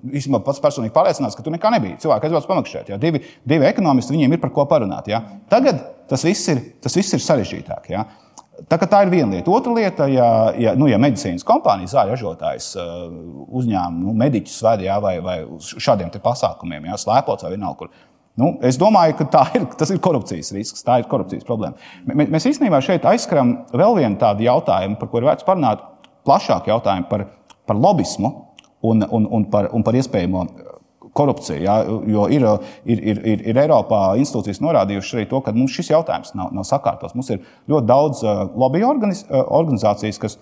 pats 0.44 0.60
personīgi 0.62 0.92
pārliecināts, 0.94 1.38
ka 1.38 1.44
tur 1.46 1.54
nekā 1.54 1.70
nebija. 1.72 2.00
Cilvēki 2.02 2.28
aizbrauc 2.28 2.50
pamakšēt. 2.50 2.92
Ja? 2.92 2.98
Divi, 3.00 3.22
divi 3.48 3.68
ekonomisti, 3.70 4.14
viņiem 4.16 4.36
ir 4.36 4.42
par 4.42 4.52
ko 4.52 4.66
parunāt. 4.68 5.08
Ja? 5.10 5.22
Tagad 5.52 5.80
tas 6.10 6.26
viss 6.26 6.50
ir, 6.52 6.60
tas 6.84 6.98
viss 6.98 7.16
ir 7.16 7.24
sarežģītāk. 7.24 7.88
Ja? 7.94 8.04
Tā, 8.68 8.76
tā 8.78 9.02
ir 9.04 9.10
viena 9.12 9.36
lieta. 9.36 9.50
Otra 9.52 9.72
lieta, 9.74 10.06
ja, 10.10 10.28
ja, 10.60 10.72
nu, 10.78 10.86
ja 10.90 10.98
medicīnas 11.00 11.44
kompānijas, 11.46 11.94
zāļu 11.96 12.14
ražotājs 12.14 12.68
uh, 12.76 13.04
uzņēma 13.58 14.02
nu, 14.02 14.14
mediķus 14.18 14.58
vadījā 14.66 14.98
vai, 15.02 15.16
vai 15.24 15.36
uz 15.46 15.72
šādiem 15.82 16.12
pasākumiem, 16.22 16.90
jā, 16.90 16.98
slēpots 17.00 17.46
vai 17.46 17.54
vienalga. 17.54 17.78
Kur. 17.82 17.92
Nu, 18.38 18.54
es 18.64 18.78
domāju, 18.80 19.18
ka 19.18 19.44
ir, 19.58 19.66
tas 19.78 19.90
ir 19.92 20.00
korupcijas 20.04 20.52
risks, 20.56 20.84
tā 20.86 21.00
ir 21.02 21.08
korupcijas 21.10 21.44
problēma. 21.48 21.76
Mēs, 22.08 22.30
mēs 22.36 22.48
īstenībā 22.54 22.80
šeit 22.84 23.04
aizskaram 23.08 23.58
vēl 23.72 23.98
vienu 24.00 24.20
tādu 24.20 24.46
jautājumu, 24.46 24.96
par 25.00 25.10
ko 25.12 25.20
ir 25.20 25.28
vērts 25.28 25.48
parunāt, 25.48 25.84
plašāku 26.28 26.72
jautājumu 26.72 27.08
par, 27.10 27.26
par 27.68 27.80
lobismu 27.80 28.32
un, 28.82 29.04
un, 29.08 29.26
un, 29.26 29.48
par, 29.52 29.68
un 29.76 29.84
par 29.84 29.98
iespējamo 29.98 30.46
korupcija. 31.12 31.58
Ja, 31.60 31.76
jo 32.08 32.26
ir, 32.32 32.46
ir, 32.84 33.02
ir, 33.12 33.20
ir, 33.34 33.44
ir 33.52 33.60
Eiropā 33.64 34.14
institūcijas 34.20 34.62
norādījušas 34.64 35.18
arī 35.18 35.26
to, 35.30 35.42
ka 35.44 35.54
mums 35.56 35.74
šis 35.76 35.92
jautājums 35.92 36.32
nav, 36.38 36.52
nav 36.56 36.66
sakārtots. 36.68 37.16
Mums 37.18 37.30
ir 37.34 37.42
ļoti 37.70 37.88
daudz 37.90 38.24
uh, 38.24 38.42
lobby 38.58 38.84
organiz, 38.86 39.24
uh, 39.28 39.44
organizācijas, 39.58 40.20
kas, 40.22 40.38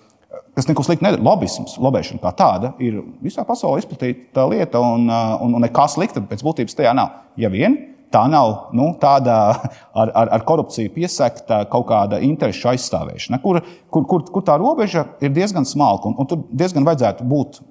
kas 0.55 0.69
neko 0.69 0.85
sliktu 0.87 1.07
nedara. 1.07 1.23
Lobisms, 1.27 1.77
lobēšana 1.81 2.23
kā 2.23 2.33
tāda 2.39 2.73
ir 2.83 3.01
visā 3.23 3.45
pasaulē 3.47 3.83
izplatīta 3.83 4.47
lieta, 4.51 4.79
un, 4.79 5.07
uh, 5.11 5.37
un, 5.43 5.57
un 5.59 5.67
nekā 5.67 5.87
slikta 5.91 6.23
pēc 6.23 6.43
būtības 6.47 6.79
tajā 6.79 6.95
nav. 6.97 7.17
Ja 7.39 7.51
vien 7.51 7.77
tā 8.11 8.25
nav 8.31 8.73
nu, 8.75 8.91
tāda 8.99 9.37
ar, 10.01 10.11
ar, 10.11 10.35
ar 10.37 10.45
korupciju 10.47 10.91
piesakta 10.95 11.63
kaut 11.71 11.87
kāda 11.91 12.19
interešu 12.23 12.73
aizstāvēšana, 12.73 13.41
kur, 13.43 13.61
kur, 13.91 14.07
kur, 14.07 14.27
kur 14.31 14.45
tā 14.47 14.55
robeža 14.61 15.09
ir 15.23 15.33
diezgan 15.35 15.67
smalka. 15.67 16.11
Un, 16.11 16.19
un 16.19 16.31
tur 16.31 16.45
diezgan 16.51 16.87
vajadzētu 16.87 17.27
būt 17.27 17.61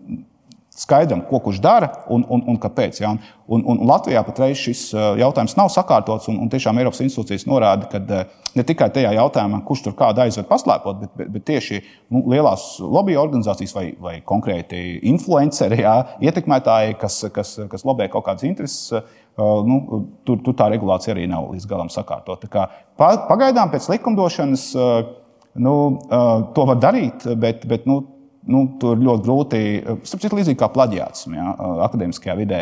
skaidram, 0.80 1.22
ko 1.28 1.38
kurš 1.44 1.60
dara 1.60 1.90
un, 2.12 2.24
un, 2.32 2.42
un 2.48 2.58
kāpēc. 2.60 3.00
Ja? 3.02 3.12
Un, 3.50 3.60
un, 3.60 3.80
un 3.82 3.88
Latvijā 3.88 4.22
patreiz 4.24 4.60
šis 4.60 4.86
uh, 4.94 5.12
jautājums 5.20 5.56
nav 5.58 5.68
sakārtots, 5.74 6.30
un, 6.32 6.38
un 6.40 6.50
tiešām 6.52 6.78
Eiropas 6.80 7.02
institūcijas 7.04 7.44
norāda, 7.50 7.88
ka 7.90 8.00
uh, 8.00 8.30
ne 8.56 8.64
tikai 8.66 8.88
tajā 8.94 9.12
jautājumā, 9.18 9.60
kurš 9.68 9.84
tur 9.86 9.96
kādu 9.98 10.24
aizved 10.24 10.48
paslēpot, 10.48 11.02
bet, 11.02 11.12
bet, 11.18 11.32
bet 11.34 11.46
tieši 11.50 11.82
nu, 11.82 12.24
lielās 12.32 12.64
lobby 12.80 13.18
organizācijas 13.20 13.76
vai, 13.76 13.86
vai 14.00 14.14
konkrēti 14.26 15.00
influenceri, 15.10 15.82
jā, 15.84 15.96
ietekmētāji, 16.30 16.96
kas, 17.02 17.18
kas, 17.34 17.56
kas 17.72 17.84
lobē 17.88 18.08
kaut 18.12 18.28
kādas 18.30 18.48
intereses. 18.48 18.88
Uh, 18.94 19.60
nu, 19.66 20.04
tur, 20.28 20.40
tur 20.44 20.56
tā 20.56 20.70
regulācija 20.72 21.14
arī 21.14 21.26
nav 21.30 21.52
līdz 21.52 21.68
galam 21.68 21.92
sakārtota. 21.92 22.68
Pagaidām 23.00 23.70
pēc 23.72 23.86
likumdošanas 23.92 24.64
nu, 25.64 25.74
to 26.54 26.66
var 26.68 26.80
darīt, 26.82 27.24
bet, 27.40 27.64
bet 27.70 27.86
nu, 27.88 28.02
nu, 28.48 28.62
tur 28.80 29.00
ļoti 29.00 29.24
grūti, 29.24 29.58
sapratu, 30.08 30.38
līdzīgi 30.38 30.58
kā 30.60 30.70
plaģiātisms 30.72 31.36
ja, 31.36 31.50
akadēmiskajā 31.86 32.36
vidē. 32.38 32.60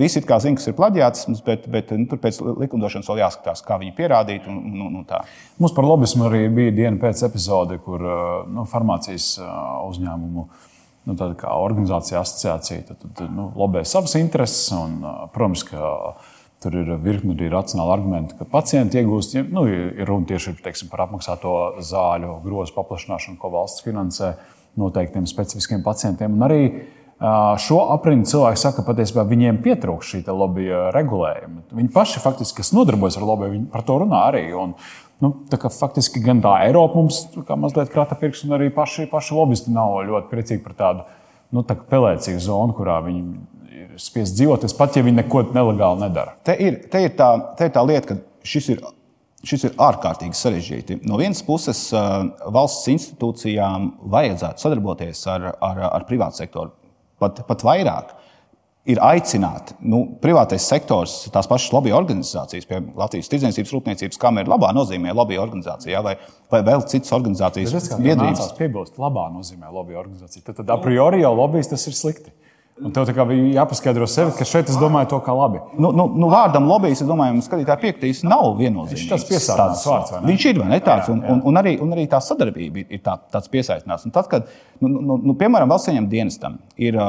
Visi 0.00 0.22
kā 0.24 0.38
zina, 0.42 0.56
kas 0.58 0.70
ir 0.70 0.76
plaģiātisms, 0.78 1.42
bet, 1.44 1.68
bet 1.72 1.92
nu, 1.96 2.06
tur 2.08 2.20
pēc 2.22 2.40
likumdošanas 2.46 3.10
vēl 3.10 3.22
jāskatās, 3.24 3.62
kā 3.66 3.78
viņi 3.80 3.94
pierādīt. 3.98 4.48
Un, 4.48 4.62
un, 4.72 4.96
un 5.02 5.04
tā. 5.08 5.20
Mums 5.60 5.76
par 5.76 5.88
lobismu 5.88 6.28
arī 6.30 6.46
bija 6.54 6.76
diena 6.80 7.00
pēc 7.02 7.26
epizode, 7.28 7.80
kur 7.84 8.02
nu, 8.48 8.64
farmācijas 8.68 9.34
uzņēmumu. 9.90 10.48
Nu, 11.08 11.14
tāda 11.16 11.32
kā 11.40 11.54
organizācija, 11.56 12.20
asociācija, 12.20 12.82
tad, 12.90 13.06
tad 13.16 13.30
nu, 13.32 13.48
lobē 13.56 13.80
savas 13.88 14.16
intereses. 14.20 14.66
Un, 14.76 15.00
protams, 15.32 15.64
ka 15.68 16.18
tur 16.60 16.74
ir 16.76 16.90
virkni 17.00 17.32
arī 17.36 17.48
racionāli 17.52 17.94
argumenti, 17.94 18.36
ka 18.36 18.48
pacienti 18.48 19.00
iegūst. 19.00 19.38
Nu, 19.48 19.64
ir 19.70 20.04
runa 20.08 20.28
tieši 20.28 20.58
teiksim, 20.64 20.90
par 20.92 21.06
apmaksāto 21.06 21.54
zāļu 21.84 22.40
grozu 22.44 22.76
paplašināšanu, 22.76 23.40
ko 23.40 23.52
valsts 23.54 23.86
finansē. 23.86 24.34
Uh, 24.34 24.54
noteiktiem 24.76 25.26
specifiskiem 25.26 25.82
pacientiem. 25.86 26.36
Un 26.36 26.46
arī 26.48 26.62
Šo 27.58 27.80
aprindu 27.90 28.30
cilvēki 28.30 28.60
saka, 28.60 28.78
ka 28.78 28.92
patiesībā 28.92 29.24
viņiem 29.26 29.56
pietrūkst 29.64 30.12
šī 30.12 30.20
lobby 30.30 30.68
regulējuma. 30.94 31.64
Viņi 31.74 31.90
paši, 31.90 32.20
faktiski, 32.22 32.60
kas 32.60 32.70
nodarbojas 32.76 33.16
ar 33.18 33.24
lobby, 33.26 33.48
viņi 33.56 33.66
par 33.72 33.82
to 33.88 33.96
runā 34.04 34.20
arī. 34.28 34.44
Un, 34.54 34.76
nu, 35.24 35.32
tā 35.50 35.58
kā, 35.58 35.70
faktiski 35.74 36.22
gan 36.22 36.38
tā 36.44 36.52
Eiropa 36.68 36.94
mums 37.00 37.24
kā 37.48 37.56
mazliet 37.58 37.90
krata 37.90 38.14
pirksts, 38.20 38.46
un 38.46 38.54
arī 38.54 38.70
paši, 38.74 39.08
paši 39.10 39.34
lobbyisti 39.34 39.74
nav 39.74 39.96
ļoti 40.06 40.30
priecīgi 40.30 40.62
par 40.62 40.78
tādu 40.78 41.08
nu, 41.50 41.64
tā 41.66 41.74
pelēcīgu 41.90 42.44
zonu, 42.44 42.76
kurā 42.78 43.00
viņi 43.08 43.24
ir 43.80 43.90
spiest 43.98 44.38
dzīvot, 44.38 44.68
pat 44.78 45.00
ja 45.00 45.02
viņi 45.02 45.18
neko 45.18 45.48
nelegāli 45.50 46.04
nedara. 46.04 46.38
Te 46.46 46.54
ir, 46.54 46.84
te 46.86 47.02
ir, 47.02 47.16
tā, 47.18 47.32
te 47.58 47.66
ir 47.66 47.74
tā 47.74 47.82
lieta, 47.82 48.14
ka 48.14 48.46
šis 48.46 48.76
ir 48.76 48.86
Šis 49.48 49.64
ir 49.64 49.78
ārkārtīgi 49.80 50.36
sarežģīti. 50.36 50.98
No 51.08 51.16
vienas 51.20 51.40
puses, 51.46 51.86
valsts 52.52 52.90
institūcijām 52.92 53.94
vajadzētu 54.12 54.64
sadarboties 54.64 55.22
ar, 55.32 55.46
ar, 55.64 55.84
ar 55.88 56.04
privātu 56.08 56.42
sektoru 56.42 56.74
pat, 57.22 57.44
pat 57.48 57.64
vairāk. 57.66 58.16
Ir 58.88 59.00
aicināti 59.04 59.74
nu, 59.84 60.00
privātais 60.22 60.64
sektors, 60.64 61.18
tās 61.32 61.48
pašas 61.50 61.74
lobby 61.74 61.92
organizācijas, 61.92 62.64
piemēram, 62.64 62.94
Latvijas 62.96 63.28
Tirdzniecības 63.28 63.72
Rūpniecības 63.74 64.20
kamera, 64.22 64.48
labā 64.48 64.70
nozīmē 64.72 65.12
lobby 65.16 65.36
organizācijā, 65.40 66.00
vai, 66.04 66.14
vai 66.48 66.62
vēl 66.64 66.86
citas 66.88 67.12
organizācijas. 67.12 67.74
Tas 67.74 67.90
ir 67.92 68.56
piebilst, 68.56 68.96
labā 69.02 69.26
nozīmē 69.34 69.68
lobby 69.74 69.98
organizācija. 69.98 70.46
Tad, 70.46 70.62
tad 70.62 70.72
a 70.72 70.78
priori 70.80 71.20
jau 71.20 71.34
lobbyis 71.36 71.68
tas 71.68 71.84
ir 71.90 71.98
slikti. 71.98 72.32
Un 72.78 72.92
tev 72.94 73.08
bija 73.26 73.46
jāpaskaidro 73.56 74.06
sev, 74.10 74.28
ka 74.38 74.46
šeit 74.46 74.68
es 74.70 74.76
domāju 74.78 75.08
to 75.10 75.18
kā 75.26 75.32
labi. 75.34 75.58
Nu, 75.82 75.90
nu, 75.96 76.04
nu 76.14 76.28
vārdam 76.30 76.68
lobbyis, 76.70 77.00
es 77.02 77.08
domāju, 77.08 77.40
ka 77.40 77.46
skatītāji 77.48 77.82
piekritīs, 77.82 78.20
nav 78.26 78.52
viennozīmīgs. 78.60 79.08
Tas 79.10 79.24
piesātās 79.26 79.82
vārds, 79.88 80.12
vai 80.14 80.20
ne? 80.20 80.28
Viņš 80.30 80.44
ir, 80.50 80.60
vai 80.62 80.68
ne 80.70 80.78
tāds, 80.84 81.08
un, 81.10 81.22
un, 81.26 81.40
un, 81.50 81.58
arī, 81.58 81.74
un 81.82 81.96
arī 81.96 82.04
tā 82.10 82.20
sadarbība 82.22 82.84
ir 82.84 83.02
tā, 83.02 83.16
tāds 83.34 83.50
piesaistinās. 83.50 84.06
Un 84.06 84.14
tad, 84.14 84.28
kad, 84.30 84.52
nu, 84.84 84.92
nu, 84.94 85.16
nu, 85.16 85.34
piemēram, 85.40 85.72
valsts 85.72 85.90
ieņem 85.90 86.06
dienestam, 86.12 86.60
ir, 86.78 87.00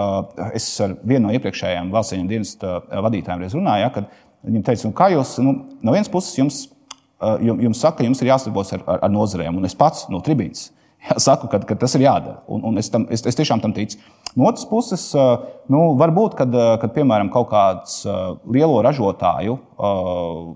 es 0.58 0.72
ar 0.86 0.98
vienu 1.04 1.28
no 1.28 1.38
iepriekšējām 1.38 1.94
valsts 1.94 2.18
ieņem 2.18 2.34
dienesta 2.34 2.74
vadītājiem 2.90 3.46
reiz 3.46 3.58
runāju, 3.60 3.86
ja, 3.86 3.94
kad 3.94 4.10
viņam 4.50 4.66
teica, 4.72 4.88
nu, 4.90 4.98
kā 4.98 5.12
jūs, 5.14 5.36
nu, 5.46 5.56
no 5.86 5.94
vienas 5.94 6.10
puses 6.10 6.34
jums, 6.40 6.64
jums 7.46 7.86
saka, 7.86 8.08
jums 8.08 8.26
ir 8.26 8.34
jāsadarbojas 8.34 8.80
ar, 8.80 8.88
ar, 8.88 9.06
ar 9.06 9.14
nozarēm, 9.14 9.62
un 9.62 9.70
es 9.70 9.78
pats 9.78 10.08
no 10.10 10.24
tribīnas 10.26 10.72
saku, 11.18 11.48
ka, 11.52 11.62
ka 11.66 11.78
tas 11.80 11.96
ir 11.98 12.06
jādara. 12.06 12.42
Un, 12.52 12.64
un 12.70 12.82
es, 12.82 12.90
tam, 12.92 13.08
es, 13.14 13.24
es 13.28 13.38
tiešām 13.38 13.62
tam 13.64 13.74
ticu. 13.76 14.00
No 14.38 14.50
otras 14.50 14.68
puses, 14.70 15.08
nu, 15.72 15.82
varbūt, 16.00 16.38
kad, 16.40 16.54
kad 16.82 16.94
piemēram 16.96 17.32
kaut 17.34 17.50
kāds 17.54 18.04
lielo 18.52 18.82
ražotāju 18.86 19.58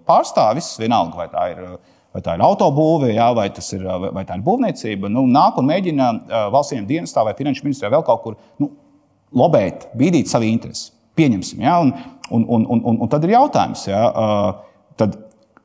pārstāvis, 0.07 0.75
vienalga 0.81 1.23
vai 1.23 1.27
tā 1.33 1.49
ir. 1.55 1.67
Vai 2.13 2.21
tā 2.21 2.35
ir 2.37 2.43
autobūve, 2.45 3.07
jā, 3.09 3.25
vai, 3.33 3.47
ir, 3.49 3.85
vai 4.13 4.21
tā 4.21 4.35
ir 4.37 4.43
būvniecība, 4.45 5.09
nu, 5.09 5.23
nāk 5.25 5.55
un 5.57 5.65
mēģina 5.65 6.09
valsts 6.53 6.83
dienestā 6.85 7.23
vai 7.25 7.33
finanšu 7.33 7.65
ministrijā 7.65 7.89
vēl 7.89 8.03
kaut 8.05 8.21
kur 8.21 8.35
nu, 8.61 8.67
lobēt, 9.33 9.87
bīdīt 9.97 10.29
savu 10.29 10.45
interesi. 10.45 10.91
Pieņemsim, 11.17 11.63
jā, 11.65 11.79
un, 11.81 11.89
un, 12.29 12.45
un, 12.45 12.83
un, 12.91 12.99
un 13.01 13.09
tad 13.09 13.25
ir 13.25 13.33
jautājums, 13.33 13.87
jā, 13.89 14.03
tad 15.01 15.17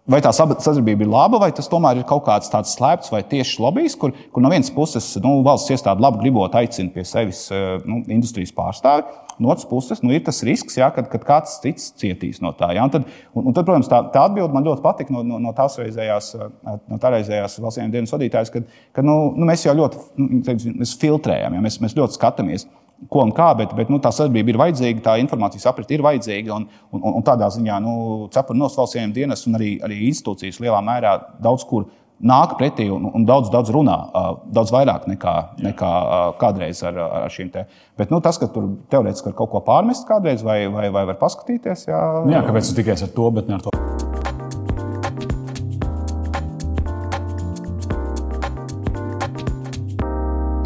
Vai 0.08 0.22
tā 0.24 0.30
sadarbība 0.32 1.04
ir 1.04 1.10
laba, 1.12 1.36
vai 1.42 1.50
tas 1.52 1.68
tomēr 1.68 1.98
ir 2.00 2.06
kaut 2.08 2.22
kāds 2.24 2.48
tāds 2.48 2.72
slēpts 2.78 3.12
vai 3.12 3.20
tieši 3.28 3.58
lobbyis, 3.60 3.96
kur, 4.00 4.14
kur 4.32 4.40
no 4.40 4.48
vienas 4.48 4.70
puses 4.72 5.10
nu, 5.20 5.42
valsts 5.44 5.74
iestāde 5.74 6.00
labi 6.00 6.22
gribot 6.22 6.54
aicina 6.56 6.88
pie 6.94 7.04
sevis 7.04 7.42
eh, 7.52 7.74
nu, 7.84 8.00
industrijas 8.08 8.54
pārstāvi, 8.56 9.04
no 9.42 9.52
otras 9.52 9.68
puses 9.68 10.02
nu, 10.04 10.12
ir 10.14 10.24
tas 10.26 10.40
risks, 10.46 10.78
jā, 10.80 10.88
kad, 10.94 11.08
kad 11.12 11.26
kāds 11.26 11.58
cits 11.62 11.92
cietīs 11.98 12.42
no 12.44 12.52
tā. 12.58 12.70
Jā, 12.76 12.86
un 12.86 12.94
tad, 12.94 13.06
un, 13.32 13.50
un 13.50 13.56
tad, 13.56 13.66
protams, 13.68 13.90
tā, 13.90 14.02
tā 14.14 14.24
atbilde 14.28 14.54
man 14.54 14.66
ļoti 14.66 14.84
patika 14.84 15.14
no, 15.14 15.22
no, 15.26 15.38
no 15.42 15.54
tās 15.56 15.78
reizējās, 15.80 16.32
no 16.64 16.98
tā 17.02 17.14
reizējās 17.14 17.58
valsts 17.64 17.94
dienas 17.94 18.14
vadītājas, 18.14 18.52
kad, 18.54 18.68
kad 18.96 19.06
nu, 19.06 19.20
nu, 19.36 19.48
mēs 19.48 19.66
jau 19.66 19.76
ļoti 19.78 20.04
nu, 20.20 20.42
teiksim, 20.46 20.82
filtrējam, 21.00 21.58
jā, 21.58 21.64
mēs, 21.68 21.80
mēs 21.84 21.96
ļoti 21.98 22.18
skatāmies 22.18 22.68
ko 23.06 23.22
un 23.22 23.30
kā, 23.34 23.52
bet, 23.58 23.72
bet 23.78 23.90
nu, 23.92 24.00
tā 24.02 24.10
sadarbība 24.14 24.52
ir 24.52 24.58
vajadzīga, 24.58 25.04
tā 25.04 25.14
informācijas 25.22 25.68
aprit 25.70 25.92
ir 25.94 26.02
vajadzīga. 26.02 26.56
Un, 26.56 26.66
un, 26.96 27.04
un 27.20 27.26
tādā 27.26 27.46
ziņā 27.54 27.78
nu, 27.84 27.94
cepura 28.34 28.58
nosvalstsiem 28.58 29.14
dienas 29.14 29.46
un 29.46 29.58
arī, 29.58 29.76
arī 29.86 30.00
institūcijas 30.08 30.58
lielā 30.64 30.80
mērā 30.84 31.14
daudz 31.44 31.66
kur 31.68 31.86
nāk 32.18 32.56
pretī 32.58 32.88
un, 32.90 33.06
un 33.14 33.24
daudz, 33.26 33.50
daudz 33.52 33.70
runā, 33.74 33.96
daudz 34.54 34.72
vairāk 34.74 35.06
nekā, 35.10 35.34
nekā 35.62 35.92
kādreiz 36.40 36.82
ar, 36.86 36.98
ar 37.22 37.32
šīm 37.32 37.52
te. 37.54 37.64
Bet 37.98 38.12
nu, 38.14 38.20
tas, 38.24 38.40
ka 38.40 38.50
tur 38.50 38.66
teorētiski 38.90 39.30
var 39.30 39.38
kaut 39.38 39.52
ko 39.54 39.62
pārmest 39.66 40.08
kādreiz 40.08 40.42
vai, 40.46 40.64
vai, 40.72 40.88
vai 40.94 41.06
var 41.12 41.18
paskatīties, 41.20 41.88
jā. 41.90 42.02
Jā, 42.32 42.42
kāpēc 42.46 42.70
tu 42.70 42.78
tikai 42.80 42.98
ar 42.98 43.14
to, 43.14 43.30
bet 43.38 43.50
ne 43.50 43.58
ar 43.58 43.66
to? 43.66 43.74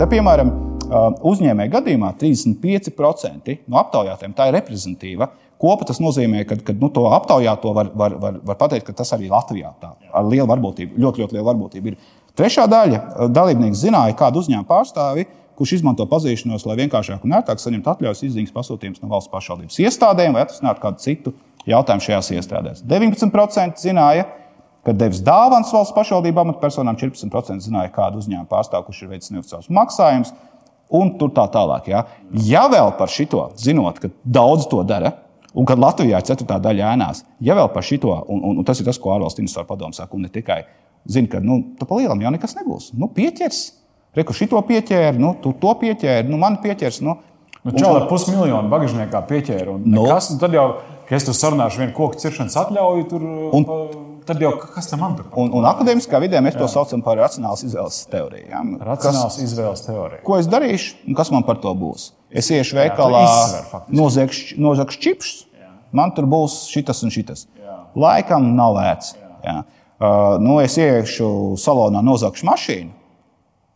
Te, 0.01 0.09
piemēram, 0.11 0.51
Uzņēmēja 0.93 1.73
gadījumā 1.73 2.11
35% 2.21 3.55
no 3.71 3.79
aptaujātiem 3.81 4.35
tā 4.37 4.51
ir 4.51 4.59
reprezentatīva. 4.59 5.31
Kopa 5.63 5.87
tas 5.87 6.01
nozīmē, 6.03 6.43
ka, 6.49 6.57
ka 6.67 6.75
nu, 6.75 6.89
to 6.91 7.05
aptaujāto 7.15 7.71
var, 7.77 7.93
var, 7.95 8.17
var, 8.19 8.41
var 8.49 8.59
pateikt, 8.59 8.89
ka 8.89 8.97
tas 8.99 9.15
arī 9.15 9.29
Latvijā 9.31 9.71
tā 9.83 9.93
ar 10.11 10.27
lielu 10.27 10.49
varbūtību, 10.51 10.99
ļoti, 10.99 11.23
ļoti 11.23 11.39
lielu 11.39 11.47
varbūtību 11.47 11.93
ir. 11.93 12.01
Trešā 12.39 12.65
daļa 12.71 13.29
dalībnieku 13.31 13.77
zināja, 13.77 14.17
kādu 14.19 14.41
uzņēmumu 14.43 14.67
pārstāvi, 14.67 15.27
kurš 15.59 15.77
izmanto 15.79 16.07
pazīšanos, 16.11 16.65
lai 16.67 16.79
vienkāršāk 16.81 17.23
un 17.23 17.37
ērtāk 17.39 17.61
saņemtu 17.63 17.93
atļaujas 17.93 18.23
izziņas 18.27 18.55
pasūtījumus 18.57 19.03
no 19.05 19.11
valsts 19.13 19.31
pašvaldības 19.31 19.81
iestādēm 19.85 20.35
vai 20.35 20.47
atrisinātu 20.47 20.83
kādu 20.83 21.03
citu 21.05 21.35
jautājumu 21.69 22.07
šajās 22.07 22.31
iestādēs. 22.39 22.85
19% 22.89 23.83
zināja, 23.85 24.27
ka 24.83 24.95
devis 24.97 25.21
dāvāns 25.23 25.71
valsts 25.71 25.95
pašvaldību 25.95 26.43
amatpersonām, 26.43 26.99
14% 26.99 27.63
zināja, 27.63 27.93
kādu 27.95 28.23
uzņēmumu 28.23 28.51
pārstāvu, 28.51 28.89
kurš 28.89 29.05
ir 29.05 29.13
veicis 29.13 29.35
neoficiālus 29.37 29.71
maksājumus 29.71 30.33
un 30.93 31.13
tā 31.23 31.47
tālāk. 31.53 31.93
Ja, 31.93 32.07
ja 32.49 32.65
vēl 32.73 32.95
par 32.99 33.13
šito, 33.13 33.51
zinot, 33.61 34.01
ka 34.03 34.11
daudz 34.25 34.67
to 34.73 34.83
dara, 34.89 35.15
un 35.55 35.69
kad 35.69 35.81
Latvijā 35.81 36.21
ir 36.21 36.29
ceturtā 36.29 36.59
daļa 36.63 36.93
ēnās, 36.95 37.25
ja 37.45 37.57
vēl 37.59 37.69
par 37.75 37.85
šito, 37.87 38.13
un, 38.29 38.41
un, 38.41 38.61
un 38.63 38.69
tas 38.69 38.81
ir 38.81 38.89
tas, 38.89 39.01
ko 39.01 39.13
ārvalstu 39.15 39.45
investoru 39.45 39.69
padomu 39.69 39.97
saka, 39.97 40.17
un 40.17 40.27
ne 40.27 40.33
tikai 40.33 40.63
zina, 41.09 41.29
ka 41.29 41.43
nu, 41.43 41.59
tu 41.79 41.89
pa 41.89 41.99
lielam 41.99 42.21
jau 42.23 42.33
nekas 42.35 42.57
nebūs. 42.59 42.93
Nu, 42.99 43.11
pieķers, 43.13 43.63
reku 44.17 44.37
šito 44.37 44.61
pieķēri, 44.69 45.21
nu, 45.21 45.35
tu 45.43 45.55
to 45.61 45.75
pieķēri, 45.83 46.29
nu, 46.31 46.39
man 46.41 46.61
pieķers. 46.63 47.03
Nu, 47.05 47.19
Nu, 47.63 47.71
Čau 47.79 47.93
ar 47.95 48.09
pusmiljonu 48.11 48.67
bagāžniekā 48.73 49.21
pieķēra. 49.29 49.77
No. 49.87 50.07
Kas, 50.11 50.33
nu, 50.33 50.41
tad 50.43 50.55
jau, 50.57 50.65
kad 51.07 51.21
es 51.21 51.27
tur 51.29 51.37
sarunāšu 51.39 51.79
vienu 51.85 51.93
koku 51.95 52.19
ciršanas 52.19 52.57
atļauju, 52.59 53.05
tur, 53.13 53.27
un, 53.55 53.67
pa, 53.69 53.77
tad 54.27 54.41
jau 54.43 54.51
kas 54.59 54.91
tam 54.91 55.05
man 55.05 55.15
tur? 55.19 55.29
Un, 55.39 55.53
un 55.61 55.69
akadēmiskā 55.71 56.19
vidē 56.25 56.41
mēs 56.43 56.57
Jā. 56.57 56.65
to 56.65 56.71
saucam 56.73 57.05
par 57.07 57.21
racionālas 57.23 57.63
izvēles 57.63 58.01
teoriju. 58.11 58.49
Ja? 58.51 58.65
Racionāls 58.89 59.37
kas, 59.39 59.45
izvēles 59.47 59.87
teorija. 59.87 60.25
Ko 60.27 60.41
es 60.43 60.51
darīšu 60.51 61.05
un 61.07 61.19
kas 61.21 61.31
man 61.35 61.47
par 61.47 61.61
to 61.63 61.71
būs? 61.79 62.09
Es 62.35 62.51
iešu 62.51 62.81
veikalā, 62.81 63.23
nozagšu, 63.95 64.59
nozagšu 64.63 65.03
čipsus, 65.05 65.45
man 65.95 66.11
tur 66.17 66.27
būs 66.33 66.65
šitas 66.73 67.05
un 67.07 67.15
šitas. 67.15 67.47
Jā. 67.63 67.77
Laikam 67.95 68.57
nav 68.59 68.75
vērts. 68.81 69.15
Uh, 70.03 70.35
nu, 70.43 70.59
es 70.65 70.75
iešu 70.83 71.55
salonā, 71.63 72.03
nozagšu 72.03 72.49
mašīnu 72.51 73.02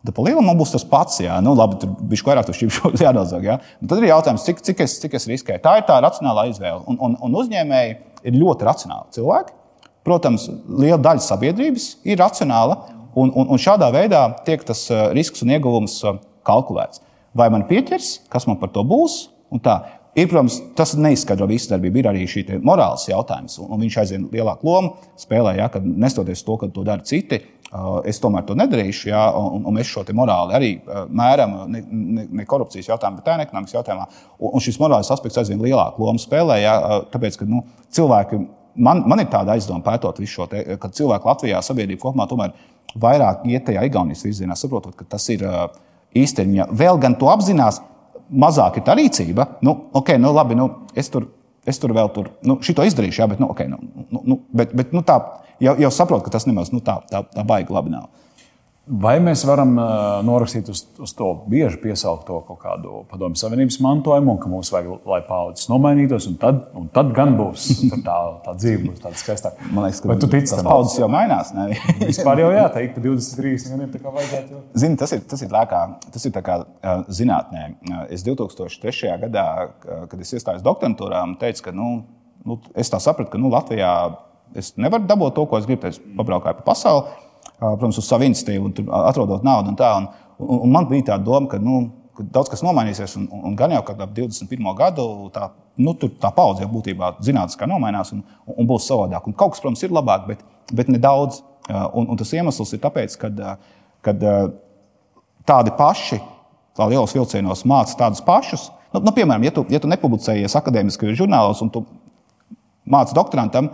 Tad 0.06 0.14
pa 0.14 0.22
lielam 0.22 0.48
būs 0.58 0.72
tas 0.76 0.84
pats. 0.86 1.18
Jā, 1.24 1.40
nu, 1.42 1.56
labi, 1.58 1.80
tur 1.82 1.94
bija 1.98 2.26
vairāk 2.28 2.50
šķīpšu 2.54 2.92
jānozag. 3.04 3.46
Jā. 3.48 3.58
Un 3.82 3.90
tad 3.90 4.02
ir 4.02 4.10
jautājums, 4.12 4.44
cik, 4.46 4.62
cik, 4.68 4.82
es, 4.84 4.98
cik 5.02 5.16
es 5.18 5.26
riskēju. 5.30 5.62
Tā 5.64 5.76
ir 5.80 5.86
tā 5.88 5.98
racionālā 6.04 6.46
izvēle. 6.52 6.84
Un, 6.86 7.00
un, 7.02 7.16
un 7.26 7.38
uzņēmēji 7.42 7.96
ir 8.30 8.38
ļoti 8.38 8.68
racionāli 8.68 9.16
cilvēki. 9.16 9.56
Protams, 10.06 10.46
liela 10.70 11.00
daļa 11.02 11.24
sabiedrības 11.24 11.88
ir 12.06 12.20
racionāla, 12.22 12.78
un, 13.18 13.32
un, 13.34 13.50
un 13.50 13.58
šādā 13.58 13.88
veidā 13.94 14.22
tiek 14.46 14.62
tas 14.66 14.84
uh, 14.92 15.08
risks 15.16 15.42
un 15.42 15.50
ieguvums 15.56 15.98
uh, 16.06 16.20
kalkulēts. 16.46 17.02
Vai 17.36 17.48
man 17.52 17.66
pieķers, 17.68 18.28
kas 18.32 18.46
man 18.46 18.60
par 18.60 18.70
to 18.74 18.86
būs? 18.86 19.24
Ir, 20.16 20.30
protams, 20.30 20.60
tas 20.78 20.94
neizskaidro 20.96 21.48
visu 21.50 21.68
darbību. 21.74 22.00
Ir 22.00 22.08
arī 22.08 22.22
šī 22.30 22.46
morāls 22.64 23.04
jautājums, 23.10 23.58
un, 23.60 23.68
un 23.74 23.82
viņš 23.84 23.98
aizvien 24.00 24.22
lielāku 24.32 24.70
lomu 24.70 24.94
spēlē, 25.20 25.58
ja, 25.58 25.66
kad 25.72 25.84
nestoties 25.84 26.44
to, 26.46 26.56
ka 26.62 26.70
to 26.72 26.86
dara 26.86 27.04
citi. 27.04 27.42
Uh, 27.66 27.96
es 28.06 28.20
tomēr 28.22 28.44
to 28.46 28.54
nedarīšu, 28.54 29.08
jā, 29.10 29.20
un, 29.34 29.64
un 29.66 29.74
mēs 29.74 29.88
šo 29.90 30.04
morāli 30.14 30.54
arī 30.54 30.68
uh, 30.78 31.08
mēram 31.10 31.56
ne, 31.72 31.80
ne, 31.90 32.26
ne 32.38 32.44
korupcijas 32.46 32.92
jautājumā, 32.92 33.18
bet 33.18 33.30
ir 33.32 33.42
ekonomikas 33.42 33.74
jautājumā. 33.74 34.04
Un, 34.38 34.52
un 34.54 34.62
šis 34.62 34.78
morālais 34.78 35.10
aspekts 35.10 35.40
aizvien 35.42 35.64
lielāku 35.64 36.06
lomu 36.06 36.22
spēlē, 36.22 36.60
jā, 36.62 36.76
uh, 36.78 37.02
tāpēc, 37.10 37.40
ka 37.40 37.48
nu, 37.50 37.64
cilvēki, 37.90 38.38
man, 38.86 39.02
man 39.10 39.24
ir 39.24 39.26
tāda 39.32 39.56
aizdoma 39.56 39.82
pētot 39.82 40.22
visu 40.22 40.38
šo, 40.38 40.46
te, 40.52 40.62
ka 40.78 40.92
cilvēki 40.94 41.26
Latvijā 41.32 41.64
sabiedrība 41.66 42.04
kopumā 42.04 42.28
tomēr 42.30 42.54
vairāk 43.02 43.42
iet 43.50 43.66
tajā 43.66 43.82
Igaunijas 43.90 44.22
virzienā, 44.28 44.54
saprotot, 44.54 44.94
ka 44.94 45.08
tas 45.16 45.26
ir 45.34 45.42
īstermiņā. 46.16 46.68
Vēl 46.70 47.02
gan 47.02 47.18
to 47.18 47.34
apzinās, 47.34 47.82
mazāk 48.30 48.78
ir 48.78 48.86
tā 48.86 48.94
rīcība. 48.98 49.50
Nu, 49.66 49.74
okay, 49.96 50.22
nu, 50.22 50.30
labi, 50.34 50.56
nu, 50.58 50.70
es 50.94 51.10
tur 51.12 51.28
es 51.68 51.80
tur 51.82 51.94
vēl 51.96 52.10
tur, 52.14 52.30
nu, 52.46 52.58
šito 52.64 52.84
izdarīšu, 52.86 53.22
jā, 53.22 53.28
bet, 53.30 53.42
nu, 53.42 53.50
okay, 53.52 53.70
nu, 53.70 53.80
nu, 54.10 54.22
nu, 54.22 54.38
bet, 54.56 54.74
bet 54.76 54.94
nu, 54.96 55.02
tā, 55.06 55.18
jau, 55.62 55.74
jau 55.80 55.90
saprotu, 55.94 56.26
ka 56.26 56.34
tas 56.36 56.46
nemaz 56.48 56.72
nu, 56.74 56.82
tā, 56.84 57.00
tā, 57.10 57.24
tā 57.34 57.44
baigi 57.46 57.74
labi 57.74 57.94
nav. 57.94 58.08
Vai 58.86 59.16
mēs 59.18 59.40
varam 59.42 59.72
norakstīt 60.22 60.68
uz, 60.70 60.84
uz 61.02 61.12
to 61.18 61.26
bieži 61.50 61.80
piesaukto 61.82 62.36
kaut 62.46 62.60
kādu 62.62 63.00
padomju 63.10 63.40
savienības 63.40 63.80
mantojumu, 63.82 64.36
un 64.36 64.38
ka 64.38 64.50
mums 64.52 64.70
vajag, 64.70 65.08
lai 65.10 65.18
paudzes 65.26 65.66
nomainītos, 65.72 66.28
un 66.30 66.36
tad, 66.38 66.60
un 66.78 66.86
tad 66.94 67.10
gan 67.16 67.34
būs 67.34 67.64
tā, 68.06 68.18
tā 68.44 68.54
dzīve, 68.54 68.92
būs 68.92 69.02
tāda 69.02 69.18
skaistāka. 69.18 69.66
Man 69.72 69.88
liekas, 69.88 70.04
ka 70.04 70.12
Vai 70.12 70.18
tu 70.22 70.28
tici 70.30 70.52
tas 70.52 70.62
paudzes 70.62 71.00
jau 71.00 71.08
mainās. 71.10 71.50
Vispār 72.12 72.44
jau 72.44 72.52
jāteikt, 72.54 72.94
ka 72.94 73.04
23 73.08 73.66
gadiem 73.72 73.90
tā 73.90 74.04
kā 74.04 74.14
vajadzētu. 74.20 74.54
Jau. 74.54 74.62
Zini, 74.84 75.00
tas 75.02 75.16
ir, 75.18 75.26
tas 75.34 75.42
ir, 75.42 75.50
lēkā, 75.58 75.82
tas 76.14 76.30
ir 76.30 76.36
tā 76.38 76.46
kā 76.46 76.60
zinātnē. 77.18 77.66
Es 78.06 78.22
2003. 78.28 79.16
gadā, 79.26 79.48
kad 79.82 80.18
es 80.22 80.30
iestājos 80.38 80.62
doktorantūrā, 80.62 81.26
teicu, 81.42 81.66
ka 81.66 81.74
nu, 81.74 81.90
nu, 82.46 82.62
es 82.78 82.94
tā 82.94 83.02
sapratu, 83.02 83.34
ka 83.34 83.42
nu, 83.42 83.50
Latvijā 83.50 83.92
es 84.54 84.76
nevaru 84.78 85.10
dabūt 85.10 85.34
to, 85.34 85.50
ko 85.50 85.58
es 85.58 85.66
gribu. 85.66 85.90
Es 85.90 85.98
pabraukāju 85.98 86.62
pa 86.62 86.70
pasauli, 86.70 87.25
protams, 87.58 88.00
uz 88.00 88.08
savu 88.08 88.26
iniciatīvu, 88.28 88.72
un 88.72 88.90
atrodot 89.06 89.46
naudu 89.46 89.72
un 89.72 89.78
tā. 89.78 89.92
Un, 90.00 90.08
un, 90.38 90.60
un 90.66 90.74
man 90.74 90.88
bija 90.90 91.12
tā 91.12 91.20
doma, 91.22 91.48
ka, 91.50 91.60
nu, 91.62 91.80
ka 92.16 92.26
daudz 92.38 92.52
kas 92.52 92.64
nomainīsies, 92.66 93.16
un, 93.20 93.28
un, 93.32 93.56
gan 93.58 93.74
jau 93.74 93.82
kad 93.88 94.00
ap 94.04 94.14
21. 94.16 94.70
gadu 94.76 95.08
tā, 95.34 95.50
nu, 95.80 95.96
tā 95.96 96.32
paudze 96.36 96.64
jau 96.64 96.72
būtībā 96.72 97.16
zinātniskā 97.24 97.68
nomainās 97.70 98.12
un, 98.16 98.24
un 98.46 98.68
būs 98.68 98.88
savādāk. 98.90 99.28
Un 99.28 99.36
kaut 99.36 99.56
kas, 99.56 99.64
protams, 99.64 99.84
ir 99.84 99.94
labāk, 99.94 100.26
bet, 100.30 100.48
bet 100.72 100.92
ne 100.92 101.02
daudz. 101.02 101.42
Uh, 101.42 101.52
Un, 101.68 102.06
un 102.06 102.18
tas 102.18 102.30
iemesls 102.36 102.74
ir 102.76 102.80
tāpēc, 102.82 103.16
ka 103.18 104.12
tādi 105.46 105.72
paši, 105.74 106.20
tā 106.78 106.86
lielos 106.90 107.14
vilcienos 107.16 107.64
māca 107.66 107.96
tādus 107.98 108.22
pašus. 108.22 108.68
Nu, 108.94 109.02
nu, 109.02 109.12
piemēram, 109.14 109.46
ja 109.48 109.54
tu, 109.54 109.64
ja 109.72 109.80
tu 109.82 109.90
nepublicējies 109.90 110.54
akadēmiskajos 110.60 111.18
žurnālos 111.18 111.62
un 111.64 111.72
tu 111.74 111.82
māci 112.86 113.16
doktorantam, 113.18 113.72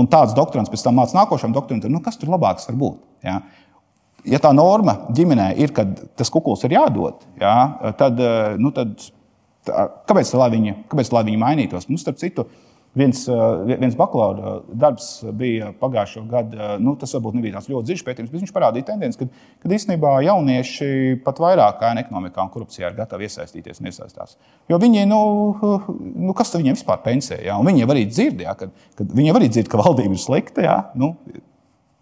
un 0.00 0.08
tāds 0.10 0.34
doktorants 0.36 0.72
pēc 0.72 0.84
tam 0.84 0.98
māca 0.98 1.16
nākošam 1.18 1.54
doktorantam, 1.54 1.92
nu, 1.92 2.02
kas 2.04 2.18
tur 2.20 2.32
labāks 2.32 2.68
var 2.70 2.78
būt? 2.80 3.00
Ja? 3.26 3.40
Ja 4.28 4.40
tā 4.42 4.50
norma 4.52 4.96
ģimenē 5.16 5.52
ir, 5.62 5.72
ka 5.76 5.86
tas 6.18 6.32
kukuls 6.32 6.64
ir 6.68 6.74
jādod, 6.76 7.22
ja, 7.40 7.92
tad, 7.98 8.20
eh, 8.20 8.56
nu, 8.60 8.72
tad 8.76 8.96
tā, 9.66 9.86
kāpēc, 10.10 10.32
lai 10.36 10.50
viņi, 10.56 10.74
kāpēc 10.90 11.12
lai 11.14 11.24
viņi 11.28 11.40
mainītos? 11.40 11.88
Nu, 11.88 12.00
starp 12.00 12.20
citu, 12.20 12.44
Viens, 12.90 13.20
viens 13.68 13.94
bakalaura 13.94 14.56
darbs 14.66 15.20
bija 15.38 15.68
pagājušā 15.78 16.22
gada. 16.26 16.70
Nu, 16.82 16.96
tas 16.98 17.12
varbūt 17.14 17.36
nebija 17.38 17.54
tāds 17.54 17.68
ļoti 17.70 17.86
dziļš 17.86 18.02
pētījums, 18.06 18.32
bet 18.32 18.42
viņš 18.42 18.52
parādīja 18.56 18.88
tendenci, 18.88 19.20
ka, 19.20 19.44
ka 19.62 19.70
īstenībā 19.76 20.16
jaunieši 20.26 21.20
pat 21.22 21.38
vairāk 21.38 21.78
kā 21.78 21.92
ekonomikā 22.02 22.42
un 22.42 22.50
korupcijā 22.50 22.90
ir 22.90 22.96
gatavi 22.98 23.28
iesaistīties 23.28 23.78
un 23.78 23.92
iesaistās. 23.92 24.34
Jo 24.70 24.80
viņi, 24.82 25.04
nu, 25.06 25.20
nu 26.26 26.34
kas 26.34 26.50
viņiem 26.56 26.80
vispār 26.80 26.98
pensē? 27.06 27.38
Ja? 27.46 27.60
Viņi 27.62 27.84
jau 27.84 27.92
arī 27.94 28.04
dzird, 28.10 28.42
ja? 28.42 28.56
kad, 28.58 28.74
kad 28.98 29.14
viņi 29.14 29.36
arī 29.38 29.52
dzird, 29.54 29.70
ka 29.70 29.78
valdība 29.84 30.18
ir 30.18 30.24
slikta. 30.26 30.66
Ja? 30.66 30.76
Nu, 30.98 31.14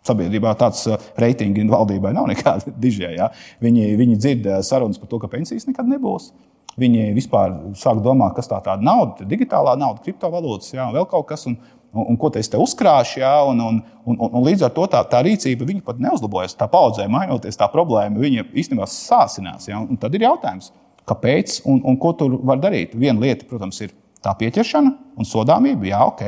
Sabiedrībā 0.08 0.54
tāds 0.56 0.86
reitingi 1.20 1.66
valdībai 1.68 2.14
nav 2.16 2.30
nekādi 2.30 2.72
dižie. 2.86 3.10
Ja? 3.18 3.28
Viņi, 3.60 3.90
viņi 4.00 4.16
dzird 4.16 4.52
sarunas 4.64 4.96
par 4.96 5.12
to, 5.12 5.20
ka 5.20 5.28
pensijas 5.36 5.68
nekad 5.68 5.90
nebūs. 5.90 6.30
Viņi 6.78 7.08
vispār 7.16 7.56
sāk 7.78 8.02
domāt, 8.04 8.36
kas 8.36 8.50
tā 8.50 8.60
tāda 8.62 8.84
nauda, 8.84 9.26
digitālā 9.26 9.74
nauda, 9.78 10.02
kriptovalūtas, 10.04 10.70
jā, 10.76 10.86
vēl 10.94 11.08
kaut 11.10 11.26
kas, 11.26 11.42
un, 11.50 11.56
un, 11.90 12.04
un 12.12 12.18
ko 12.20 12.30
es 12.38 12.50
te 12.50 12.60
uzkrāšu. 12.60 13.18
Jā, 13.22 13.32
un, 13.50 13.62
un, 13.64 13.80
un, 14.04 14.18
un, 14.18 14.28
un 14.28 14.46
līdz 14.46 14.68
ar 14.68 14.74
to 14.76 14.86
tā, 14.92 15.02
tā 15.10 15.22
rīcība 15.26 15.66
pat 15.86 15.98
neuzlabojas. 16.02 16.54
Tā 16.58 16.68
paudzē 16.70 17.08
mainoties, 17.10 17.58
tā 17.58 17.66
problēma 17.72 18.22
īstenībā 18.22 18.86
sāsinās. 18.90 19.66
Jā, 19.70 19.82
tad 20.00 20.14
ir 20.14 20.28
jautājums, 20.28 20.70
kāpēc 21.08 21.62
un, 21.66 21.82
un 21.82 21.98
ko 21.98 22.14
tur 22.14 22.38
var 22.46 22.62
darīt. 22.62 22.94
Viena 22.94 23.26
lieta, 23.26 23.48
protams, 23.48 23.80
ir 23.82 23.94
tā 24.22 24.34
pieķeršana 24.38 24.94
un 25.18 25.28
sodāmība. 25.28 25.90
Jā, 25.90 26.04
ok. 26.06 26.24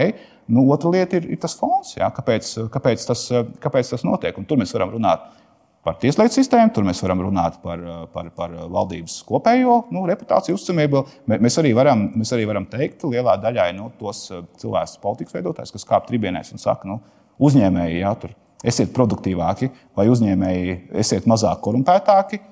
Nu, 0.50 0.64
otra 0.74 0.90
lieta 0.90 1.20
ir, 1.20 1.28
ir 1.30 1.38
tas 1.38 1.54
fons, 1.54 1.92
jā, 1.94 2.08
kāpēc, 2.10 2.48
kāpēc, 2.74 3.04
tas, 3.06 3.28
kāpēc 3.62 3.92
tas 3.92 4.02
notiek. 4.02 4.34
Un 4.34 4.48
tur 4.50 4.58
mēs 4.58 4.74
varam 4.74 4.96
runāt 4.96 5.28
par 5.86 5.96
tieslietu 6.00 6.36
sistēmu, 6.36 6.72
tur 6.74 6.84
mēs 6.86 7.00
varam 7.04 7.22
runāt 7.24 7.56
par, 7.64 7.82
par, 8.12 8.28
par 8.36 8.54
valdības 8.72 9.16
kopējo 9.28 9.76
nu, 9.94 10.04
reputāciju, 10.10 10.58
uzticamību. 10.58 11.04
Mēs 11.32 11.56
arī 11.62 11.72
varam, 11.76 12.10
mēs 12.20 12.34
arī 12.36 12.46
varam 12.50 12.68
teikt, 12.70 13.06
lielā 13.08 13.38
daļai 13.40 13.70
nu, 13.78 13.88
tos 14.00 14.26
cilvēkus, 14.60 15.00
politikas 15.02 15.38
veidotājus, 15.38 15.74
kas 15.76 15.88
kāp 15.88 16.08
tribienēs 16.10 16.52
un 16.54 16.62
saka, 16.62 16.88
nu, 16.90 17.00
uzņēmēji, 17.40 18.00
jā, 18.02 18.14
tur 18.20 18.36
esiet 18.66 18.92
produktīvāki, 18.96 19.70
vai 19.96 20.08
uzņēmēji, 20.12 20.80
esiet 21.00 21.28
mazāk 21.30 21.62
korumpētāki. 21.64 22.42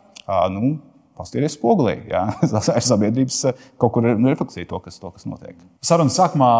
Nu, 0.55 0.79
Pastāties 1.19 1.57
spogulī. 1.57 1.97
Tas 2.53 2.69
ir 2.71 2.85
sabiedrības 2.87 3.41
kaut 3.81 3.91
kur 3.97 4.07
refleksija, 4.07 4.69
to, 4.71 4.79
kas, 4.85 5.01
to, 5.03 5.11
kas 5.11 5.27
notiek. 5.27 5.57
Sarunas 5.83 6.15
sākumā 6.15 6.51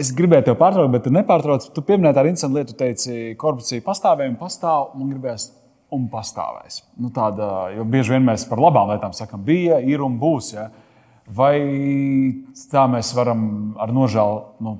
es 0.00 0.14
gribēju 0.16 0.46
tevi 0.46 0.60
pārtraukt, 0.62 0.94
bet 0.94 1.04
tu 1.04 1.12
nepārtrauc. 1.12 1.66
Tu 1.74 1.84
pieminēji 1.84 2.16
tādu 2.16 2.32
interesantu 2.32 2.56
lietu, 2.56 2.72
tu 2.72 2.80
teici, 2.80 3.18
korupcija 3.40 3.84
pastāvēja 3.84 4.32
un 4.32 4.38
pastāv. 4.40 4.94
Man 4.96 5.12
gribējās 5.12 5.50
un 5.94 6.08
pastāvēs. 6.12 6.82
Nu, 7.00 7.10
tāda, 7.14 7.70
jo 7.76 7.86
bieži 7.88 8.14
vien 8.16 8.26
mēs 8.26 8.44
par 8.48 8.60
labām 8.62 8.92
lietām 8.92 9.14
sakām, 9.16 9.42
bija, 9.44 9.78
ir 9.80 10.04
un 10.04 10.18
būs. 10.20 10.52
Ja? 10.56 10.68
Vai 11.28 11.56
tā 12.72 12.84
mēs 12.88 13.12
varam 13.16 13.42
ar 13.80 13.92
nožēlu 13.92 14.64
nu, 14.64 14.74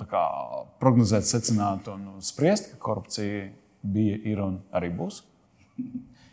prognozēt, 0.80 1.26
secināt 1.28 1.88
un 1.92 2.06
spriest, 2.24 2.72
ka 2.72 2.80
korupcija 2.88 3.48
bija, 3.82 4.20
ir 4.28 4.44
un 4.44 4.60
arī 4.72 4.92
būs? 4.94 5.22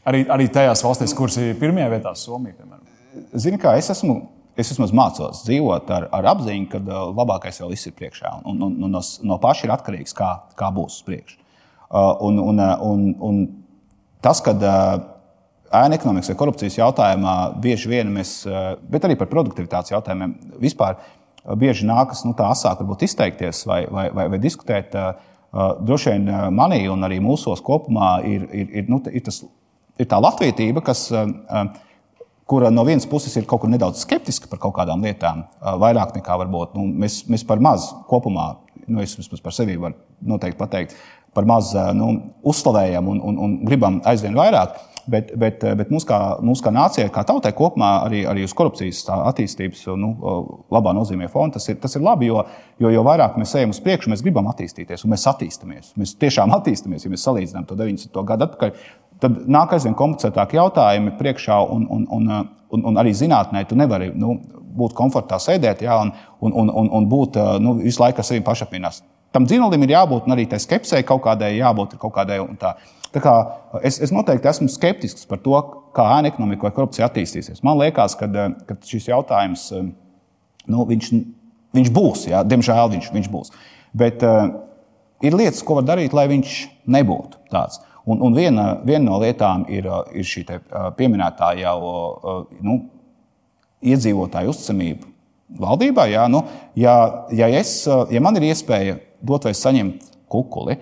Arī, 0.05 0.23
arī 0.29 0.47
tajās 0.53 0.83
valstīs, 0.85 1.15
kuras 1.17 1.39
ir 1.41 1.57
pirmajā 1.59 1.89
vietā, 1.95 2.13
Somija, 2.19 2.55
piemēram. 2.59 2.85
Zini, 3.33 3.59
kā 3.61 3.77
es 3.79 3.91
esmu. 3.93 4.21
Es 4.55 4.69
vismaz 4.71 4.93
mācos 4.95 5.41
dzīvot 5.43 5.89
ar, 5.91 6.05
ar 6.15 6.29
apziņu, 6.31 6.67
ka 6.71 6.79
uh, 6.79 7.09
labākais 7.11 7.57
jau 7.59 7.67
viss 7.67 7.89
ir 7.89 7.95
priekšā. 7.97 8.29
Un, 8.47 8.61
un, 8.63 8.77
un 8.87 8.93
no, 8.93 9.01
no 9.27 9.35
paša 9.43 9.65
ir 9.67 9.73
atkarīgs, 9.75 10.15
kā, 10.15 10.29
kā 10.55 10.69
būs 10.71 11.01
uz 11.01 11.03
priekšu. 11.03 11.41
Uh, 11.89 12.13
un, 12.23 12.39
un, 12.39 12.61
un, 12.63 13.01
un 13.19 13.41
tas, 14.25 14.41
ka 14.43 14.55
ēna 15.75 15.97
ekonomikas 15.97 16.31
vai 16.31 16.39
korupcijas 16.39 16.79
jautājumā 16.79 17.35
bieži 17.61 17.91
vien 17.91 18.09
mēs, 18.13 18.39
bet 18.89 19.05
arī 19.05 19.17
par 19.19 19.29
produktivitātes 19.31 19.93
jautājumiem 19.93 20.35
vispār 20.61 20.97
bieži 21.59 21.85
nākas 21.85 22.23
nu, 22.25 22.33
tā 22.37 22.49
asāk 22.53 22.81
izteikties 23.05 23.65
vai, 23.69 23.85
vai, 23.91 24.09
vai, 24.13 24.27
vai 24.33 24.41
diskutēt. 24.41 24.95
Droši 25.55 26.11
vien 26.11 26.25
manī 26.51 26.81
un 26.91 27.05
arī 27.07 27.21
mūsos 27.23 27.61
kopumā 27.63 28.17
ir, 28.27 28.47
ir, 28.51 28.71
ir, 28.81 28.87
nu, 28.91 28.99
ir, 29.07 29.21
tas, 29.23 29.39
ir 30.01 30.07
tā 30.11 30.19
latvietība, 30.19 30.83
kas, 30.83 31.05
kura 32.49 32.71
no 32.73 32.83
vienas 32.85 33.07
puses 33.07 33.35
ir 33.37 33.47
kaut 33.47 33.63
kur 33.63 33.71
nedaudz 33.71 34.03
skeptiska 34.03 34.49
par 34.51 34.59
kaut 34.65 34.75
kādām 34.75 35.05
lietām, 35.05 35.45
vairāk 35.61 36.11
nekā 36.17 36.35
varbūt 36.43 36.75
nu, 36.75 36.89
mēs, 37.05 37.21
mēs 37.31 37.45
par 37.47 37.63
maz 37.63 37.87
kopumā, 38.09 38.49
nu, 38.85 38.99
es 39.05 39.15
vismaz 39.17 39.41
par 39.45 39.55
sevi 39.55 39.77
varu 39.79 39.95
noteikti 40.25 40.59
pateikt, 40.59 40.97
par 41.35 41.47
maz 41.49 41.73
nu, 41.95 42.11
uzslavējam 42.47 43.07
un, 43.11 43.21
un, 43.29 43.39
un 43.45 43.55
gribam 43.67 44.01
aizvien 44.07 44.37
vairāk. 44.37 44.77
Bet, 45.05 45.29
bet, 45.37 45.61
bet 45.77 45.91
mums, 45.93 46.01
kā, 46.09 46.17
mums 46.41 46.63
kā 46.65 46.71
nācijai, 46.73 47.11
kā 47.13 47.21
tautai 47.29 47.51
kopumā, 47.53 47.89
arī, 48.07 48.23
arī 48.25 48.41
uz 48.47 48.55
korupcijas 48.57 49.03
attīstības 49.13 49.83
nu, 50.01 50.09
labā 50.73 50.95
nozīmē 50.97 51.27
fona, 51.29 51.53
tas 51.53 51.69
ir, 51.69 51.77
tas 51.81 51.93
ir 51.93 52.01
labi, 52.01 52.31
jo, 52.31 52.41
jo, 52.81 52.89
jo 52.89 53.03
vairāk 53.05 53.37
mēs 53.37 53.53
ejam 53.59 53.75
uz 53.75 53.83
priekšu, 53.85 54.09
mēs 54.09 54.25
gribam 54.25 54.49
attīstīties 54.49 55.05
un 55.05 55.13
mēs 55.13 55.27
attīstāmies. 55.29 55.93
Mēs 56.01 56.15
tiešām 56.25 56.55
attīstāmies, 56.57 57.05
ja 57.05 57.13
mēs 57.13 57.25
salīdzinām 57.27 57.69
to 57.69 57.77
90. 57.77 58.17
gadu 58.31 58.47
atpakaļ. 58.47 58.73
Tad 59.21 59.37
nāk 59.45 59.77
aizvien 59.77 59.93
komplicētāki 59.99 60.57
jautājumi 60.57 61.13
priekšā, 61.19 61.61
un, 61.75 61.85
un, 61.85 62.09
un, 62.09 62.31
un, 62.73 62.87
un 62.89 62.97
arī 63.03 63.13
zinātnē 63.13 63.61
tu 63.69 63.77
nevari 63.77 64.09
nu, 64.09 64.39
būt 64.75 64.97
komfortā 64.97 65.37
sēdēt 65.39 65.85
jā, 65.85 66.01
un, 66.01 66.15
un, 66.41 66.71
un, 66.81 66.89
un 66.97 67.11
būt 67.13 67.37
nu, 67.61 67.77
visu 67.85 68.01
laiku 68.01 68.25
ar 68.25 68.27
sevi 68.27 68.41
pašapziņā 68.45 68.91
tam 69.35 69.47
dzinolim 69.49 69.83
ir 69.83 69.95
jābūt, 69.97 70.27
un 70.27 70.35
arī 70.35 70.47
tai 70.49 70.61
skepsei 70.63 71.03
kaut 71.07 71.25
kādai 71.25 71.57
jābūt 71.57 71.97
kaut 71.99 72.15
kādai. 72.15 72.39
Tā. 72.61 72.75
Tā 73.15 73.21
kā 73.23 73.33
es, 73.87 74.01
es 74.03 74.11
noteikti 74.11 74.49
esmu 74.49 74.67
skeptisks 74.67 75.27
par 75.29 75.39
to, 75.43 75.55
kā 75.95 76.03
ēna 76.17 76.33
ekonomika 76.33 76.67
vai 76.67 76.73
korupcija 76.75 77.07
attīstīsies. 77.07 77.61
Man 77.63 77.79
liekas, 77.79 78.17
ka, 78.19 78.27
ka 78.67 78.75
šis 78.83 79.07
jautājums 79.07 79.69
nu, 79.71 80.83
viņš, 80.89 81.11
viņš 81.77 81.91
būs. 81.95 82.25
Jā, 82.33 82.43
diemžēl 82.43 82.91
viņš, 82.91 83.07
viņš 83.15 83.29
būs. 83.31 83.53
Bet 83.95 84.25
uh, 84.27 84.49
ir 85.23 85.37
lietas, 85.37 85.63
ko 85.63 85.79
var 85.79 85.87
darīt, 85.87 86.15
lai 86.15 86.27
viņš 86.31 86.57
nebūtu 86.91 87.39
tāds. 87.53 87.79
Un, 88.05 88.19
un 88.19 88.35
viena, 88.35 88.67
viena 88.85 89.07
no 89.07 89.21
lietām 89.23 89.63
ir, 89.71 89.87
ir 90.11 90.27
šī 90.27 90.43
pieminētā 90.99 91.55
jau 91.61 91.77
uh, 91.79 92.43
nu, 92.67 92.81
iedzīvotāju 93.85 94.51
uzticamība 94.51 95.07
valdībā. 95.61 96.09
Jā, 96.11 96.27
nu, 96.31 96.43
ja, 96.75 96.95
ja, 97.31 97.47
es, 97.47 97.77
ja 97.87 98.21
man 98.21 98.37
ir 98.41 98.49
iespēja 98.51 98.99
dot 99.21 99.47
vai 99.47 99.55
saņemt 99.55 100.11
kukuli. 100.31 100.77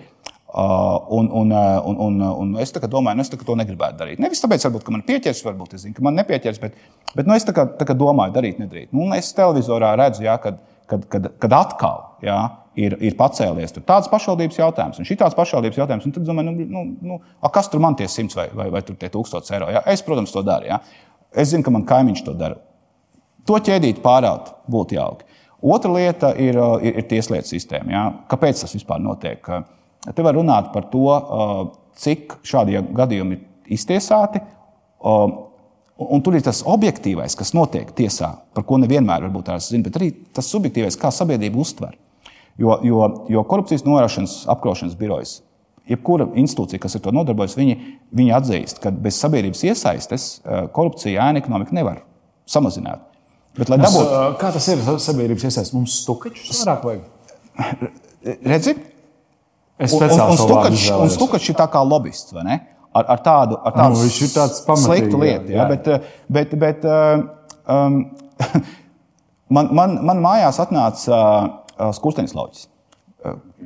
Uh, 0.54 1.00
un, 1.10 1.26
un, 1.34 1.50
un, 1.50 1.96
un, 1.98 2.20
un 2.22 2.50
es 2.62 2.70
domāju, 2.70 3.18
nu, 3.18 3.24
es 3.24 3.30
to 3.30 3.54
negribētu 3.58 3.98
darīt. 3.98 4.20
Nevis 4.22 4.42
tāpēc, 4.44 4.68
varbūt, 4.68 4.84
ka 4.86 4.92
man 4.94 5.02
pieķers, 5.02 5.40
varbūt 5.42 5.74
es 5.74 5.82
zinu, 5.82 5.96
ka 5.96 6.04
man 6.06 6.14
nepieķers, 6.14 6.60
bet, 6.62 6.76
bet 7.10 7.26
nu, 7.26 7.34
es 7.34 7.42
tā 7.42 7.50
kā, 7.56 7.64
tā 7.74 7.88
kā 7.88 7.96
domāju, 7.98 8.36
darīt, 8.36 8.60
nedarīt. 8.62 8.92
Nu, 8.94 9.08
es 9.16 9.32
televizorā 9.34 9.96
redzu, 9.98 10.22
jā, 10.28 10.36
kad, 10.38 10.60
kad, 10.86 11.08
kad, 11.10 11.26
kad 11.42 11.56
atkal 11.58 12.04
jā, 12.22 12.38
ir, 12.78 12.94
ir 13.02 13.16
pacēlies 13.18 13.74
tāds 13.80 14.10
pašvaldības 14.12 14.60
jautājums 14.60 15.02
un 15.02 15.08
šī 15.08 15.18
tāds 15.24 15.34
pašvaldības 15.38 15.80
jautājums. 15.82 16.06
Tad 16.14 16.28
domāju, 16.28 16.52
nu, 16.52 16.68
nu, 16.70 16.84
nu, 17.02 17.18
a, 17.40 17.50
kas 17.54 17.70
tur 17.72 17.82
man 17.82 17.98
tie 17.98 18.06
simts 18.10 18.38
vai, 18.38 18.46
vai, 18.54 18.68
vai 18.74 18.82
tie 18.86 19.10
tūkstoši 19.10 19.56
eiro? 19.58 19.72
Jā? 19.74 19.82
Es, 19.90 20.06
protams, 20.06 20.34
to 20.34 20.42
daru. 20.46 20.70
Jā. 20.70 20.80
Es 21.34 21.50
zinu, 21.50 21.66
ka 21.66 21.74
man 21.74 21.86
kaimiņš 21.88 22.24
to 22.26 22.38
dara. 22.38 22.60
To 23.48 23.58
ķēdīt 23.60 24.00
pārāk 24.04 24.54
būtu 24.70 24.96
jauki. 24.96 25.26
Otra 25.64 25.92
lieta 25.94 26.34
ir, 26.36 26.58
ir, 26.84 26.98
ir 27.00 27.06
tieslietu 27.08 27.54
sistēma. 27.54 27.92
Jā. 27.94 28.04
Kāpēc 28.28 28.60
tas 28.60 28.74
vispār 28.76 29.00
notiek? 29.00 29.46
Te 30.04 30.24
var 30.24 30.36
runāt 30.36 30.68
par 30.74 30.90
to, 30.92 31.06
cik 31.96 32.36
šādi 32.44 32.82
gadījumi 32.92 33.38
ir 33.38 33.76
iztiesāti. 33.78 34.42
Un 35.94 36.22
tur 36.26 36.34
ir 36.34 36.42
tas 36.42 36.64
objektīvais, 36.66 37.36
kas 37.38 37.54
notiek 37.54 37.92
tiesā, 37.94 38.32
par 38.56 38.66
ko 38.66 38.80
nevienmēr 38.82 39.28
varbūt 39.28 39.48
tās 39.52 39.70
zina, 39.70 39.86
bet 39.86 39.96
arī 40.00 40.10
tas 40.34 40.48
subjektīvais, 40.50 40.98
kā 40.98 41.12
sabiedrība 41.14 41.60
uztver. 41.62 41.94
Jo, 42.58 42.78
jo, 42.86 43.00
jo 43.30 43.42
korupcijas 43.50 43.86
novēršanas 43.86 44.34
apkarošanas 44.50 44.98
birojas, 44.98 45.36
jebkura 45.90 46.26
institūcija, 46.38 46.82
kas 46.82 46.98
ar 46.98 47.02
to 47.04 47.14
nodarbojas, 47.14 47.56
viņi, 47.58 47.78
viņi 48.14 48.34
atzīst, 48.36 48.82
ka 48.82 48.92
bez 48.94 49.18
sabiedrības 49.22 49.64
iesaistes 49.70 50.28
eh, 50.38 50.66
korupcija 50.74 51.28
ēna 51.28 51.42
ekonomika 51.42 51.74
nevar 51.76 52.02
samazināt. 52.50 53.06
Bet, 53.54 53.70
Mums, 53.70 53.84
dabūt... 53.86 54.38
Kā 54.40 54.50
tas 54.54 54.66
ir 54.72 54.82
sabiedrības 54.82 55.46
iesaistīts? 55.46 55.74
Mums 55.76 56.00
stukačus 56.02 56.64
vairāk 56.64 56.86
vajag. 56.88 57.90
Redzi? 58.42 58.74
Es 59.78 59.94
stukačs, 59.94 60.86
un 60.94 61.10
stukačs 61.10 61.50
ir 61.50 61.58
tā 61.58 61.66
kā 61.70 61.82
lobbyists, 61.86 62.34
vai 62.34 62.46
ne? 62.46 62.56
Ar, 62.94 63.08
ar 63.16 63.22
tādu, 63.22 63.58
ar 63.58 63.74
tādu 63.74 63.96
nu, 63.96 64.04
viņš 64.04 64.18
ir 64.22 64.32
tāds 64.36 64.60
sliktu 64.84 65.18
lietu. 65.18 65.50
Jā, 65.50 65.64
jā. 65.64 65.64
Bet, 65.70 66.10
bet, 66.36 66.52
bet 66.62 66.84
um, 66.86 68.04
man, 69.56 69.70
man, 69.74 69.96
man 70.10 70.22
mājās 70.22 70.60
atnāca 70.62 71.18
uh, 71.18 71.90
skursteņas 71.96 72.36
lauķis. 72.38 72.68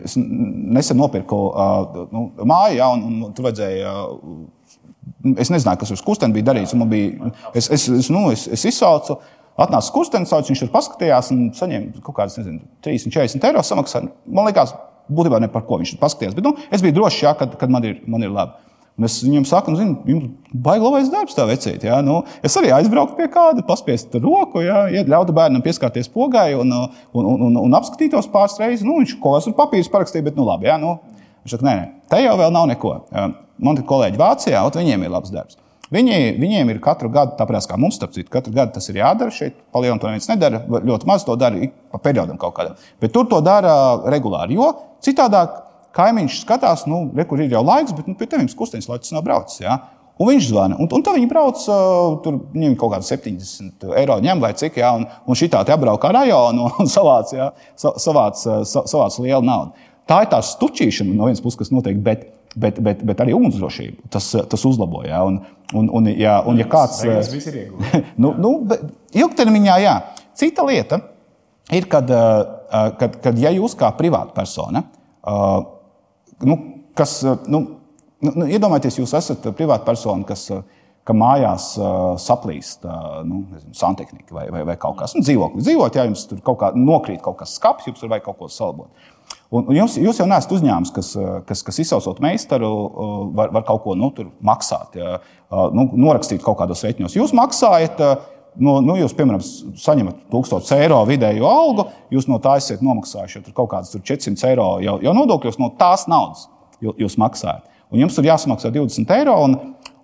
Es 0.06 0.14
nesen 0.16 0.96
nopirku 1.00 1.42
uh, 1.50 2.06
nu, 2.14 2.28
māju, 2.40 2.78
ja, 2.78 2.88
un, 2.94 3.04
un 3.28 3.34
tur 3.36 3.50
vajadzēja. 3.50 3.92
Uh, 4.16 4.46
es 5.36 5.52
nezināju, 5.52 5.82
kas 5.82 5.92
uz 5.96 6.04
kusteni 6.04 6.38
bija 6.38 6.48
darīts. 6.52 6.72
Bija, 6.88 7.32
es, 7.52 7.68
es, 7.68 7.88
es, 7.98 8.08
nu, 8.14 8.30
es, 8.32 8.46
es 8.54 8.64
izsaucu, 8.70 9.18
atnāca 9.64 9.94
kustens, 9.94 10.32
viņš 10.32 10.64
tur 10.64 10.70
paskatījās 10.74 11.32
un 11.34 11.48
saņēma 11.56 12.04
kaut 12.04 12.16
kādas, 12.20 12.38
nezinu, 12.40 12.62
30, 12.86 13.14
40 13.14 13.50
eiro 13.50 13.64
samaksāju. 13.66 14.12
Man 14.30 14.48
liekas, 14.48 14.74
būtībā 15.10 15.40
ne 15.42 15.50
par 15.52 15.66
ko 15.68 15.80
viņš 15.80 15.94
tur 15.94 16.02
paskatījās. 16.04 16.36
Bet 16.38 16.46
nu, 16.46 16.54
es 16.70 16.84
biju 16.84 17.00
drošs, 17.00 17.22
ja, 17.24 17.34
kad, 17.38 17.54
kad 17.60 17.72
man, 17.72 17.86
ir, 17.88 18.00
man 18.10 18.24
ir 18.24 18.34
labi. 18.34 18.64
Un 18.98 19.06
es 19.06 19.20
viņam 19.22 19.44
saku, 19.46 19.70
nu, 19.70 19.78
zinu, 19.78 19.92
jums 20.10 20.54
baigi 20.66 20.82
labais 20.82 21.10
darbs, 21.12 21.36
tā 21.36 21.44
vecīt. 21.46 21.84
Ja? 21.86 22.00
Nu, 22.02 22.16
es 22.42 22.56
arī 22.58 22.72
aizbraucu 22.74 23.14
pie 23.14 23.28
kāda, 23.30 23.62
paspiest 23.66 24.16
roku, 24.18 24.64
ja? 24.64 24.88
ļautu 24.90 25.34
bērnam 25.36 25.62
pieskarties 25.62 26.10
pogai 26.10 26.48
un, 26.58 26.74
un, 26.74 27.28
un, 27.36 27.44
un, 27.46 27.60
un 27.62 27.78
apskatītos 27.78 28.26
pāris 28.32 28.58
reizes. 28.58 28.82
Nu, 28.86 28.98
viņš 28.98 29.14
kaut 29.22 29.38
kādas 29.38 29.58
papīrus 29.60 29.92
parakstīja, 29.92 30.26
bet 30.26 30.38
nu 30.38 30.48
labi. 30.48 30.66
Ja? 30.66 30.80
Nu, 30.82 30.96
viņš 31.44 31.54
saka, 31.54 31.68
nē, 31.68 31.76
nē, 31.78 31.86
te 32.10 32.20
jau 32.24 32.34
vēl 32.42 32.50
nav 32.58 32.66
neko. 32.72 32.96
Man 33.62 33.78
ir 33.78 33.86
kolēģi 33.86 34.18
Vācijā, 34.18 34.66
un 34.66 34.82
viņiem 34.82 35.06
ir 35.06 35.14
labs 35.14 35.30
darbs. 35.34 35.60
Viņi, 35.94 36.16
viņiem 36.36 36.68
ir 36.68 36.80
katru 36.84 37.08
gadu, 37.12 37.32
tāpat 37.38 37.64
kā 37.70 37.78
mums, 37.80 37.96
starp 37.96 38.12
citu, 38.12 38.28
katru 38.32 38.52
gadu 38.56 38.74
tas 38.76 38.88
ir 38.92 38.98
jādara. 39.00 39.32
Šeit 39.32 39.56
palielināt 39.72 40.02
to 40.02 40.10
neviens 40.10 40.28
nedara. 40.28 40.60
Ļoti 40.68 41.08
maz 41.08 41.24
to 41.24 41.36
dara 41.40 41.70
pa 41.92 42.00
periodam 42.04 42.36
kaut 42.40 42.56
kādam. 42.58 42.76
Bet 43.00 43.14
tur 43.14 43.28
to 43.30 43.40
dara 43.44 43.72
regulāri, 44.12 44.58
jo 44.58 44.68
citādāk 45.04 45.62
kaimiņš 45.96 46.42
skatās, 46.42 46.84
nu, 46.90 47.06
re, 47.16 47.24
kur 47.28 47.40
ir 47.40 47.54
jau 47.54 47.64
laiks, 47.64 47.94
bet 47.96 48.10
nu, 48.10 48.16
pie 48.18 48.28
tevis 48.28 48.56
kustības 48.58 48.90
laiks 48.90 49.14
nav 49.16 49.24
braucis. 49.26 49.62
Ja? 49.64 49.78
Un 50.18 50.32
viņš 50.32 50.48
zvana. 50.50 50.76
Un, 50.82 50.90
un 50.92 51.04
tā 51.06 51.14
viņi 51.14 51.28
brauc, 51.30 51.60
uh, 51.70 52.16
tur 52.24 52.40
viņiem 52.52 52.74
kaut 52.78 52.96
kāda 52.96 53.06
70 53.06 53.86
eiro 54.00 54.18
ņem 54.22 54.42
vai 54.42 54.50
cik, 54.58 54.80
ja, 54.82 54.92
un, 54.98 55.06
un 55.06 55.38
šī 55.38 55.48
tā 55.52 55.62
apbrauc 55.62 56.02
kā 56.02 56.10
rajonu 56.14 56.68
un 56.82 56.90
savāc, 56.90 57.32
ja, 57.36 57.52
savāc, 57.78 58.42
savāc 58.66 59.20
lielu 59.22 59.46
naudu. 59.46 59.88
Tā 60.08 60.22
ir 60.24 60.30
tā 60.32 60.40
stučīšana 60.44 61.14
no 61.14 61.28
vienas 61.28 61.42
puses, 61.44 61.58
kas 61.60 61.72
notiek. 61.72 61.98
Bet, 62.02 62.26
Bet, 62.56 62.78
bet, 62.82 63.02
bet 63.04 63.20
arī 63.20 63.34
ugunsdrošību 63.36 64.08
tas, 64.10 64.30
tas 64.48 64.64
uzlabo. 64.64 65.02
Ja? 65.06 65.20
Un, 65.28 65.40
un, 65.76 65.90
un, 65.94 66.08
ja, 66.16 66.38
un, 66.48 66.58
ja 66.58 66.66
kāds 66.70 67.02
tas 67.04 67.32
ir 67.36 67.58
nu, 68.22 68.32
nu, 68.40 68.52
ilgtermiņā, 69.12 69.74
jā. 69.84 69.96
Cita 70.38 70.64
lieta 70.64 71.00
ir, 71.74 71.88
kad, 71.90 72.08
kad, 73.00 73.18
kad 73.22 73.40
ja 73.42 73.52
jūs 73.52 73.74
kā 73.78 73.90
privātpersona 73.98 74.84
nu, 76.38 76.58
kas, 76.94 77.22
eh, 77.24 77.36
nu, 77.46 77.60
nu, 78.18 78.32
nu, 78.34 78.46
iedomājieties, 78.46 79.00
jūs 79.02 79.14
esat 79.18 79.50
privāta 79.56 79.86
persona, 79.86 80.26
kas 80.28 80.48
eh, 80.54 80.62
ka 81.08 81.16
mājās 81.16 81.70
uh, 81.80 82.14
saplīst 82.20 82.84
uh, 82.86 83.20
nu, 83.26 83.42
nezinu, 83.54 83.76
santehnika 83.76 84.36
vai, 84.36 84.46
vai, 84.52 84.64
vai 84.68 84.76
kaut 84.80 84.98
kas 85.00 85.14
tāds. 85.14 85.22
Nu, 85.22 85.26
dzīvoklis 85.26 85.66
dzīvot, 85.66 85.96
ja 85.96 86.04
jums 86.08 86.26
tur 86.28 86.42
kaut 86.44 86.60
kā 86.60 86.72
nokrīt 86.76 87.22
kaut 87.24 87.40
kas 87.40 87.56
skāps, 87.56 87.88
jums 87.88 88.02
tur 88.02 88.12
vajag 88.12 88.26
kaut 88.28 88.38
ko 88.42 88.50
salabot. 88.52 89.08
Un, 89.48 89.64
un 89.64 89.76
jums, 89.76 89.96
jūs 89.96 90.20
jau 90.20 90.28
neesat 90.28 90.52
uzņēmums, 90.52 90.92
kas, 90.92 91.12
kas, 91.48 91.62
kas 91.64 91.80
izsaucot 91.80 92.20
meistaru, 92.20 92.68
var, 93.36 93.52
var 93.56 93.64
kaut 93.68 93.80
ko 93.86 93.94
nu, 93.96 94.10
maksāt, 94.44 94.98
ja, 95.00 95.14
nu, 95.72 95.86
norakstīt 95.96 96.44
kaut 96.44 96.60
kādos 96.60 96.84
rēķinos. 96.84 97.16
Jūs 97.16 97.36
maksājat. 97.36 98.04
Uh, 98.04 98.34
Nu, 98.58 98.78
nu, 98.82 98.96
jūs, 98.98 99.12
piemēram, 99.14 99.42
saņemat 99.78 100.24
1000 100.32 100.72
eiro 100.80 100.96
vidēju 101.06 101.44
algu, 101.46 101.84
jūs 102.10 102.26
no 102.26 102.40
tā 102.42 102.56
esat 102.58 102.80
nomaksājuši 102.82 103.52
kaut 103.54 103.68
kādas 103.70 103.92
400 103.94 104.48
eiro 104.48 104.66
jau, 104.82 104.96
jau 105.04 105.12
nodokļos, 105.14 105.60
no 105.62 105.68
tās 105.78 106.08
naudas 106.10 106.48
jūs 106.82 107.14
maksājat. 107.20 107.68
Un 107.92 108.02
jums 108.02 108.18
tur 108.18 108.26
jāsamaksā 108.26 108.72
20 108.74 109.14
eiro. 109.14 109.36
Un, 109.46 109.54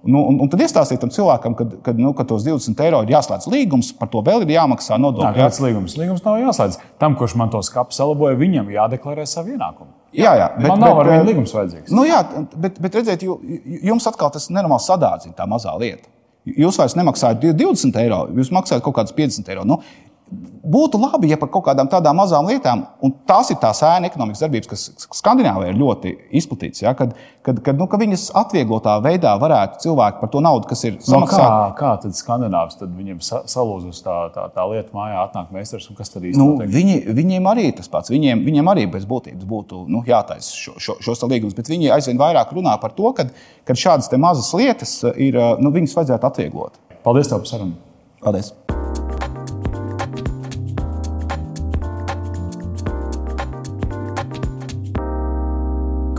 Nu, 0.05 0.21
un, 0.29 0.39
un 0.45 0.51
tad 0.53 0.61
iestāstiet 0.61 1.01
tam 1.01 1.11
cilvēkam, 1.13 1.55
ka, 1.57 1.67
ka, 1.87 1.95
nu, 1.97 2.13
ka 2.17 2.27
tos 2.29 2.45
20 2.45 2.81
eiro 2.85 3.01
ir 3.05 3.13
jāslēdz 3.15 3.49
līgums, 3.53 3.91
par 3.97 4.11
to 4.13 4.21
vēl 4.25 4.45
ir 4.45 4.55
jāmaksā 4.55 4.99
nodokļi. 5.01 5.39
Kāds 5.39 5.61
līgums? 5.65 5.97
Līgums 6.01 6.25
nav 6.27 6.41
jāslēdz. 6.43 6.81
Tam, 7.01 7.17
kurš 7.19 7.37
man 7.41 7.53
to 7.53 7.63
skapu 7.65 7.97
salaboja, 7.97 8.37
viņam 8.41 8.69
jādeklarē 8.75 9.25
savu 9.29 9.55
ienākumu. 9.55 9.95
Jā, 10.15 10.35
jā, 10.39 10.51
bet, 10.59 10.69
man 10.71 10.83
nav 10.85 10.99
bet, 10.99 11.05
ar 11.07 11.11
viņu 11.11 11.29
līgums 11.31 11.55
vajadzīgs. 11.57 11.95
Nu, 11.97 12.05
jā, 12.07 12.21
bet, 12.55 12.77
bet 12.85 13.01
redziet, 13.01 13.25
jums 13.25 14.07
atkal 14.11 14.31
tas 14.35 14.51
nenormāli 14.53 14.85
sadārdzina 14.85 15.39
tā 15.39 15.49
mazā 15.51 15.73
lieta. 15.81 16.11
Jūs 16.45 16.77
vairs 16.77 16.95
nemaksājat 16.99 17.41
20 17.57 18.03
eiro, 18.03 18.27
jūs 18.37 18.53
maksājat 18.53 18.85
kaut 18.85 18.99
kādus 18.99 19.17
50 19.17 19.49
eiro. 19.55 19.65
Nu, 19.67 19.81
būtu 20.65 20.99
labi, 20.99 21.29
ja 21.29 21.37
par 21.39 21.51
kaut 21.53 21.67
kādām 21.67 21.89
tādām 21.93 22.17
mazām 22.17 22.47
lietām, 22.49 22.87
un 23.05 23.13
tās 23.29 23.51
ir 23.53 23.59
tās 23.61 23.83
ēna 23.85 24.09
ekonomikas 24.09 24.41
darbības, 24.43 24.71
kas 24.71 25.09
Skandināvijā 25.19 25.75
ir 25.75 25.79
ļoti 25.79 26.13
izplatītas, 26.41 26.81
ja, 26.83 26.95
kad, 26.97 27.13
kad, 27.45 27.61
kad 27.67 27.79
nu, 27.79 27.87
ka 27.91 28.01
viņas 28.01 28.31
atvieglotā 28.41 28.97
veidā 29.05 29.35
varētu 29.41 29.83
cilvēki 29.85 30.23
par 30.23 30.33
to 30.33 30.43
naudu, 30.45 30.69
kas 30.71 30.87
ir 30.89 30.97
samaksāta. 31.05 31.45
No 31.45 31.77
kā, 31.77 31.77
kā 31.79 31.93
tad 32.07 32.17
Skandināvs, 32.19 32.79
tad 32.81 32.97
viņam 32.97 33.21
salūzus 33.23 34.01
tā, 34.07 34.17
tā, 34.35 34.49
tā 34.57 34.67
lieta 34.73 34.97
mājā, 34.97 35.21
atnāk 35.29 35.53
meistars, 35.55 35.91
un 35.93 36.01
kas 36.01 36.13
tad 36.15 36.25
īstenībā 36.25 36.65
nu? 36.65 36.73
Viņi, 36.75 36.99
viņiem 37.21 37.51
arī 37.53 37.69
tas 37.77 37.93
pats, 37.93 38.13
viņiem, 38.15 38.47
viņiem 38.49 38.73
arī 38.73 38.89
bez 38.97 39.07
būtības 39.11 39.49
būtu 39.51 39.85
nu, 39.93 40.03
jātaisa 40.09 40.57
šo, 40.57 40.79
šo, 40.81 40.99
šos 41.05 41.27
līgumus, 41.29 41.57
bet 41.57 41.71
viņi 41.71 41.93
aizvien 41.95 42.21
vairāk 42.21 42.57
runā 42.57 42.79
par 42.81 42.97
to, 42.97 43.13
ka 43.13 43.77
šādas 43.77 44.09
mazas 44.17 44.51
lietas 44.57 45.03
ir, 45.15 45.37
nu, 45.61 45.75
viņas 45.75 45.99
vajadzētu 46.01 46.33
atvieglot. 46.33 46.81
Paldies 47.05 47.29
tev 47.29 47.45
par 47.45 47.53
sarunu! 47.53 47.77
Paldies! 48.25 48.55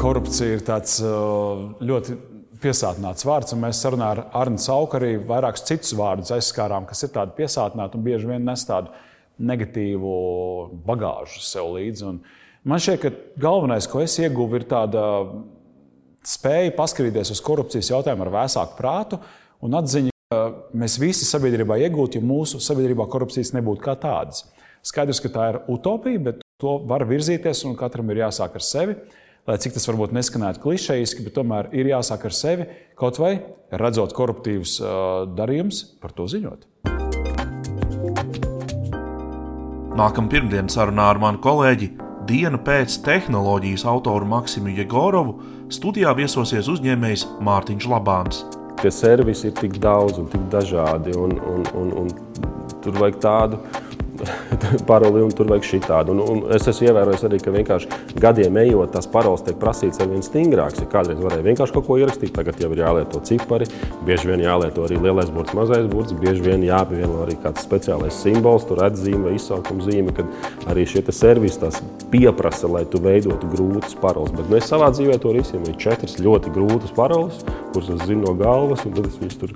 Korupcija 0.06 0.54
ir 0.54 0.62
tāds 0.65 1.00
ļoti 1.02 2.15
piesātināts 2.62 3.26
vārds, 3.26 3.56
un 3.56 3.63
mēs 3.63 3.80
sarunā 3.82 4.12
ar 4.13 4.22
Arnu 4.38 4.62
Sauku 4.62 5.00
arī 5.00 5.15
vairākus 5.18 5.65
citus 5.65 5.96
vārdus 5.98 6.34
aizskārām, 6.36 6.86
kas 6.89 7.02
ir 7.06 7.12
tādi 7.15 7.34
piesātināti 7.39 7.98
un 7.98 8.06
bieži 8.06 8.30
vien 8.30 8.46
nes 8.46 8.65
tādu 8.68 8.94
negatīvu 9.50 10.12
bagāžu 10.86 11.41
sev 11.44 11.72
līdzi. 11.74 12.06
Un 12.12 12.22
man 12.70 12.84
šķiet, 12.86 13.02
ka 13.02 13.41
galvenais, 13.48 13.89
ko 13.89 14.04
es 14.04 14.20
ieguvu, 14.22 14.60
ir 14.60 14.68
tāda 14.70 15.08
spēja 16.26 16.76
paskatīties 16.78 17.34
uz 17.34 17.41
korupcijas 17.46 17.91
jautājumu 17.96 18.28
ar 18.28 18.34
vēsāku 18.38 18.78
prātu 18.78 19.22
un 19.65 19.82
atziņu, 19.82 20.13
ka 20.30 20.46
mēs 20.78 21.00
visi 21.02 21.26
sabiedrībā 21.28 21.82
iegūtu, 21.88 22.22
ja 22.22 22.30
mūsu 22.30 22.62
sabiedrībā 22.63 23.10
korupcijas 23.10 23.56
nebūtu 23.58 23.88
kā 23.89 23.98
tādas. 24.06 24.46
Skaidrs, 24.86 25.22
ka 25.22 25.34
tā 25.34 25.52
ir 25.52 25.62
utopija, 25.74 26.22
bet 26.30 26.46
to 26.62 26.78
var 26.86 27.10
virzīties 27.10 27.65
un 27.65 27.78
katram 27.78 28.13
ir 28.13 28.28
jāsāk 28.28 28.62
ar 28.62 28.65
sevi 28.65 29.00
lai 29.45 29.58
cik 29.62 29.75
tas 29.75 29.86
varbūt 29.89 30.13
neskanētu 30.15 30.62
klišejiski, 30.63 31.25
bet 31.27 31.36
tomēr 31.38 31.69
ir 31.77 31.91
jāsāk 31.91 32.25
ar 32.25 32.34
sevi, 32.36 32.65
kaut 32.97 33.19
vai 33.21 33.36
redzot 33.69 34.15
koruptīvus 34.17 34.79
darījumus, 35.38 35.84
par 36.01 36.15
to 36.17 36.25
ziņot. 36.31 36.65
Nākamā 39.95 40.31
pirmdiena 40.31 40.71
sarunā 40.71 41.08
ar 41.13 41.21
manu 41.21 41.39
kolēģi 41.43 41.91
dienu 42.27 42.60
pēc 42.65 42.97
tehnoloģijas 43.05 43.86
autoru 43.88 44.27
Maksimu 44.27 44.73
Jegorovu 44.75 45.38
studijā 45.71 46.12
viesosies 46.17 46.67
uzņēmējs 46.73 47.27
Mārtiņš 47.45 47.88
Labāns. 47.93 48.41
Tie 48.81 48.91
servisi 48.91 49.47
ir 49.49 49.55
tik 49.55 49.77
daudz 49.81 50.19
un 50.19 50.27
tik 50.34 50.49
dažādi, 50.51 51.13
un, 51.15 51.38
un, 51.39 51.63
un, 51.79 51.93
un 52.01 52.81
tur 52.84 52.97
vajag 52.99 53.21
tādu 53.23 53.62
paroli 54.89 55.23
un 55.25 55.33
tur 55.35 55.49
vajag 55.49 55.67
šitādu. 55.69 56.15
Un, 56.15 56.21
un 56.23 56.55
es 56.55 56.67
esmu 56.69 56.89
ievērojis 56.89 57.25
arī, 57.27 57.39
ka 57.43 57.53
vienkārši 57.53 58.19
gadiem 58.21 58.59
ejot, 58.63 58.91
tas 58.95 59.07
parols 59.11 59.43
tiek 59.45 59.57
prasīts 59.61 60.01
ar 60.03 60.09
vien 60.11 60.23
stingrāks. 60.25 60.81
Ja 60.83 60.89
kādreiz 60.91 61.21
varēja 61.23 61.45
vienkārši 61.45 61.75
kaut 61.75 61.88
ko 61.88 61.99
ierakstīt, 62.01 62.33
tagad 62.35 62.59
jau 62.61 62.71
ir 62.73 62.83
jālieto 62.83 63.21
cipari, 63.27 63.67
bieži 64.07 64.31
vien 64.31 64.45
jālieto 64.45 64.85
arī 64.88 64.99
lielais 65.01 65.31
burts, 65.33 65.55
mazais 65.57 65.88
burts, 65.91 66.15
bieži 66.21 66.45
vien 66.45 66.65
jāpievieno 66.65 67.23
arī 67.25 67.38
kāds 67.43 67.65
speciālais 67.65 68.21
simbols, 68.25 68.67
tur 68.69 68.83
atzīme 68.85 69.35
izsaukuma 69.35 69.85
zīme, 69.85 70.15
kad 70.15 70.69
arī 70.71 70.88
šie 70.89 71.05
servisi 71.15 71.61
tās 71.61 71.81
pieprasa, 72.11 72.69
lai 72.71 72.85
tu 72.89 73.01
veidotu 73.01 73.49
grūtus 73.51 73.97
parols. 74.01 74.33
Bet 74.35 74.49
mēs 74.51 74.69
savā 74.71 74.91
dzīvē 74.93 75.19
to 75.21 75.33
risinām. 75.35 75.67
Ir 75.69 75.79
četras 75.81 76.19
ļoti 76.21 76.53
grūtas 76.55 76.93
paroles, 76.95 77.43
kuras 77.73 77.91
es 77.95 78.07
zinu 78.07 78.25
no 78.25 78.35
galvas, 78.39 78.85
un 78.85 78.95
tad 78.97 79.09
es 79.09 79.19
viņus 79.21 79.39
tur 79.41 79.55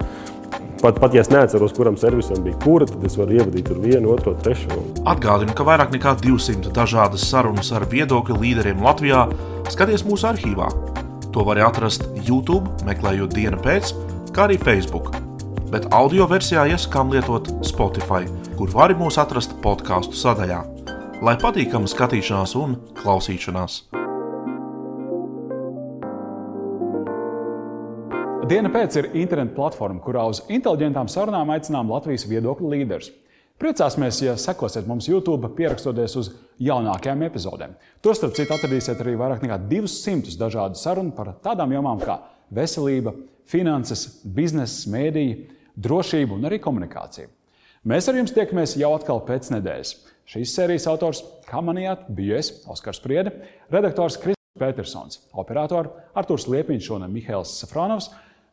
Pat, 0.79 0.95
pat 0.95 1.11
ja 1.13 1.19
es 1.19 1.27
neatceros, 1.27 1.73
kuram 1.75 1.97
servisam 1.99 2.39
bija 2.43 2.55
kura, 2.63 2.85
tad 2.87 3.03
es 3.03 3.17
varu 3.19 3.35
ievadīt 3.35 3.67
tur 3.67 3.81
vienu, 3.83 4.13
otru, 4.13 4.31
trešo. 4.39 4.79
Atgādinu, 5.11 5.51
ka 5.55 5.65
vairāk 5.67 5.91
nekā 5.91 6.13
200 6.21 6.71
dažādas 6.75 7.25
sarunas 7.27 7.73
ar 7.75 7.83
viedokļu 7.91 8.39
līderiem 8.39 8.79
Latvijā 8.85 9.25
skaties 9.67 10.05
mūsu 10.07 10.29
arhīvā. 10.31 10.69
To 11.35 11.43
var 11.45 11.59
atrast 11.67 12.07
YouTube, 12.23 12.71
meklējot 12.87 13.35
dienu 13.35 13.59
pēc, 13.65 13.91
kā 14.31 14.47
arī 14.47 14.55
Facebook. 14.63 15.11
Bet 15.69 15.91
audio 15.93 16.25
versijā 16.31 16.63
iesakām 16.71 17.11
lietot 17.11 17.51
Spotify, 17.67 18.23
kur 18.55 18.71
vari 18.71 18.95
mūs 18.97 19.19
atrast 19.19 19.59
podkāstu 19.65 20.15
sadaļā. 20.15 20.63
Lai 21.19 21.35
patīkama 21.43 21.91
skatīšanās 21.91 22.55
un 22.55 22.79
klausīšanās! 23.03 23.98
Diena 28.49 28.69
pēc 28.73 28.95
ir 28.97 29.07
interneta 29.19 29.53
platforma, 29.53 29.99
kurā 30.01 30.23
uz 30.25 30.39
inteliģentām 30.49 31.05
sarunām 31.11 31.51
aicinām 31.53 31.91
Latvijas 31.93 32.23
viedokļu 32.25 32.69
līderus. 32.71 33.11
Priecāsimies, 33.61 34.23
ja 34.23 34.31
sekosiet 34.41 34.87
mums 34.89 35.05
YouTube, 35.05 35.51
pierakstoties 35.53 36.15
uz 36.17 36.29
jaunākajām 36.65 37.21
epizodēm. 37.27 37.75
Tur, 38.01 38.15
starp 38.17 38.33
citu, 38.33 38.55
atradīsiet 38.55 39.03
arī 39.03 39.13
vairāk 39.19 39.43
nekā 39.45 39.59
200 39.69 40.33
dažādu 40.39 40.79
sarunu 40.81 41.13
par 41.13 41.35
tādām 41.43 41.75
jomām 41.75 42.01
kā 42.01 42.15
veselība, 42.49 43.13
finanses, 43.45 44.07
biznesa, 44.23 44.89
mēdīja, 44.95 45.43
drošība 45.77 46.39
un 46.39 46.49
arī 46.49 46.57
komunikācija. 46.63 47.29
Mēs 47.85 48.09
ar 48.09 48.17
jums 48.17 48.33
tiekamies 48.33 48.79
jau 48.81 48.95
atkal 48.95 49.21
pēc 49.29 49.51
nedēļas. 49.53 49.93
Šīs 50.29 50.55
sērijas 50.57 50.89
autors, 50.89 51.21
kā 51.45 51.61
manījāt, 51.61 52.09
bija 52.17 52.41
es, 52.41 52.49
Oskars 52.65 53.03
Priede, 53.05 53.35
redaktors 53.69 54.17
Kristofers 54.17 54.39
Petersons, 54.59 55.21
operators 55.37 55.93
Artūrs 56.17 56.47
Liepiņš 56.49 56.89
un 56.95 57.05
Mihails 57.13 57.53
Safronovs, 57.61 58.09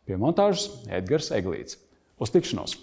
pie 0.06 0.18
montāžas 0.20 0.70
Edgars 0.88 1.32
Eglīts. 1.34 1.80
Uz 2.22 2.32
tikšanos! 2.32 2.78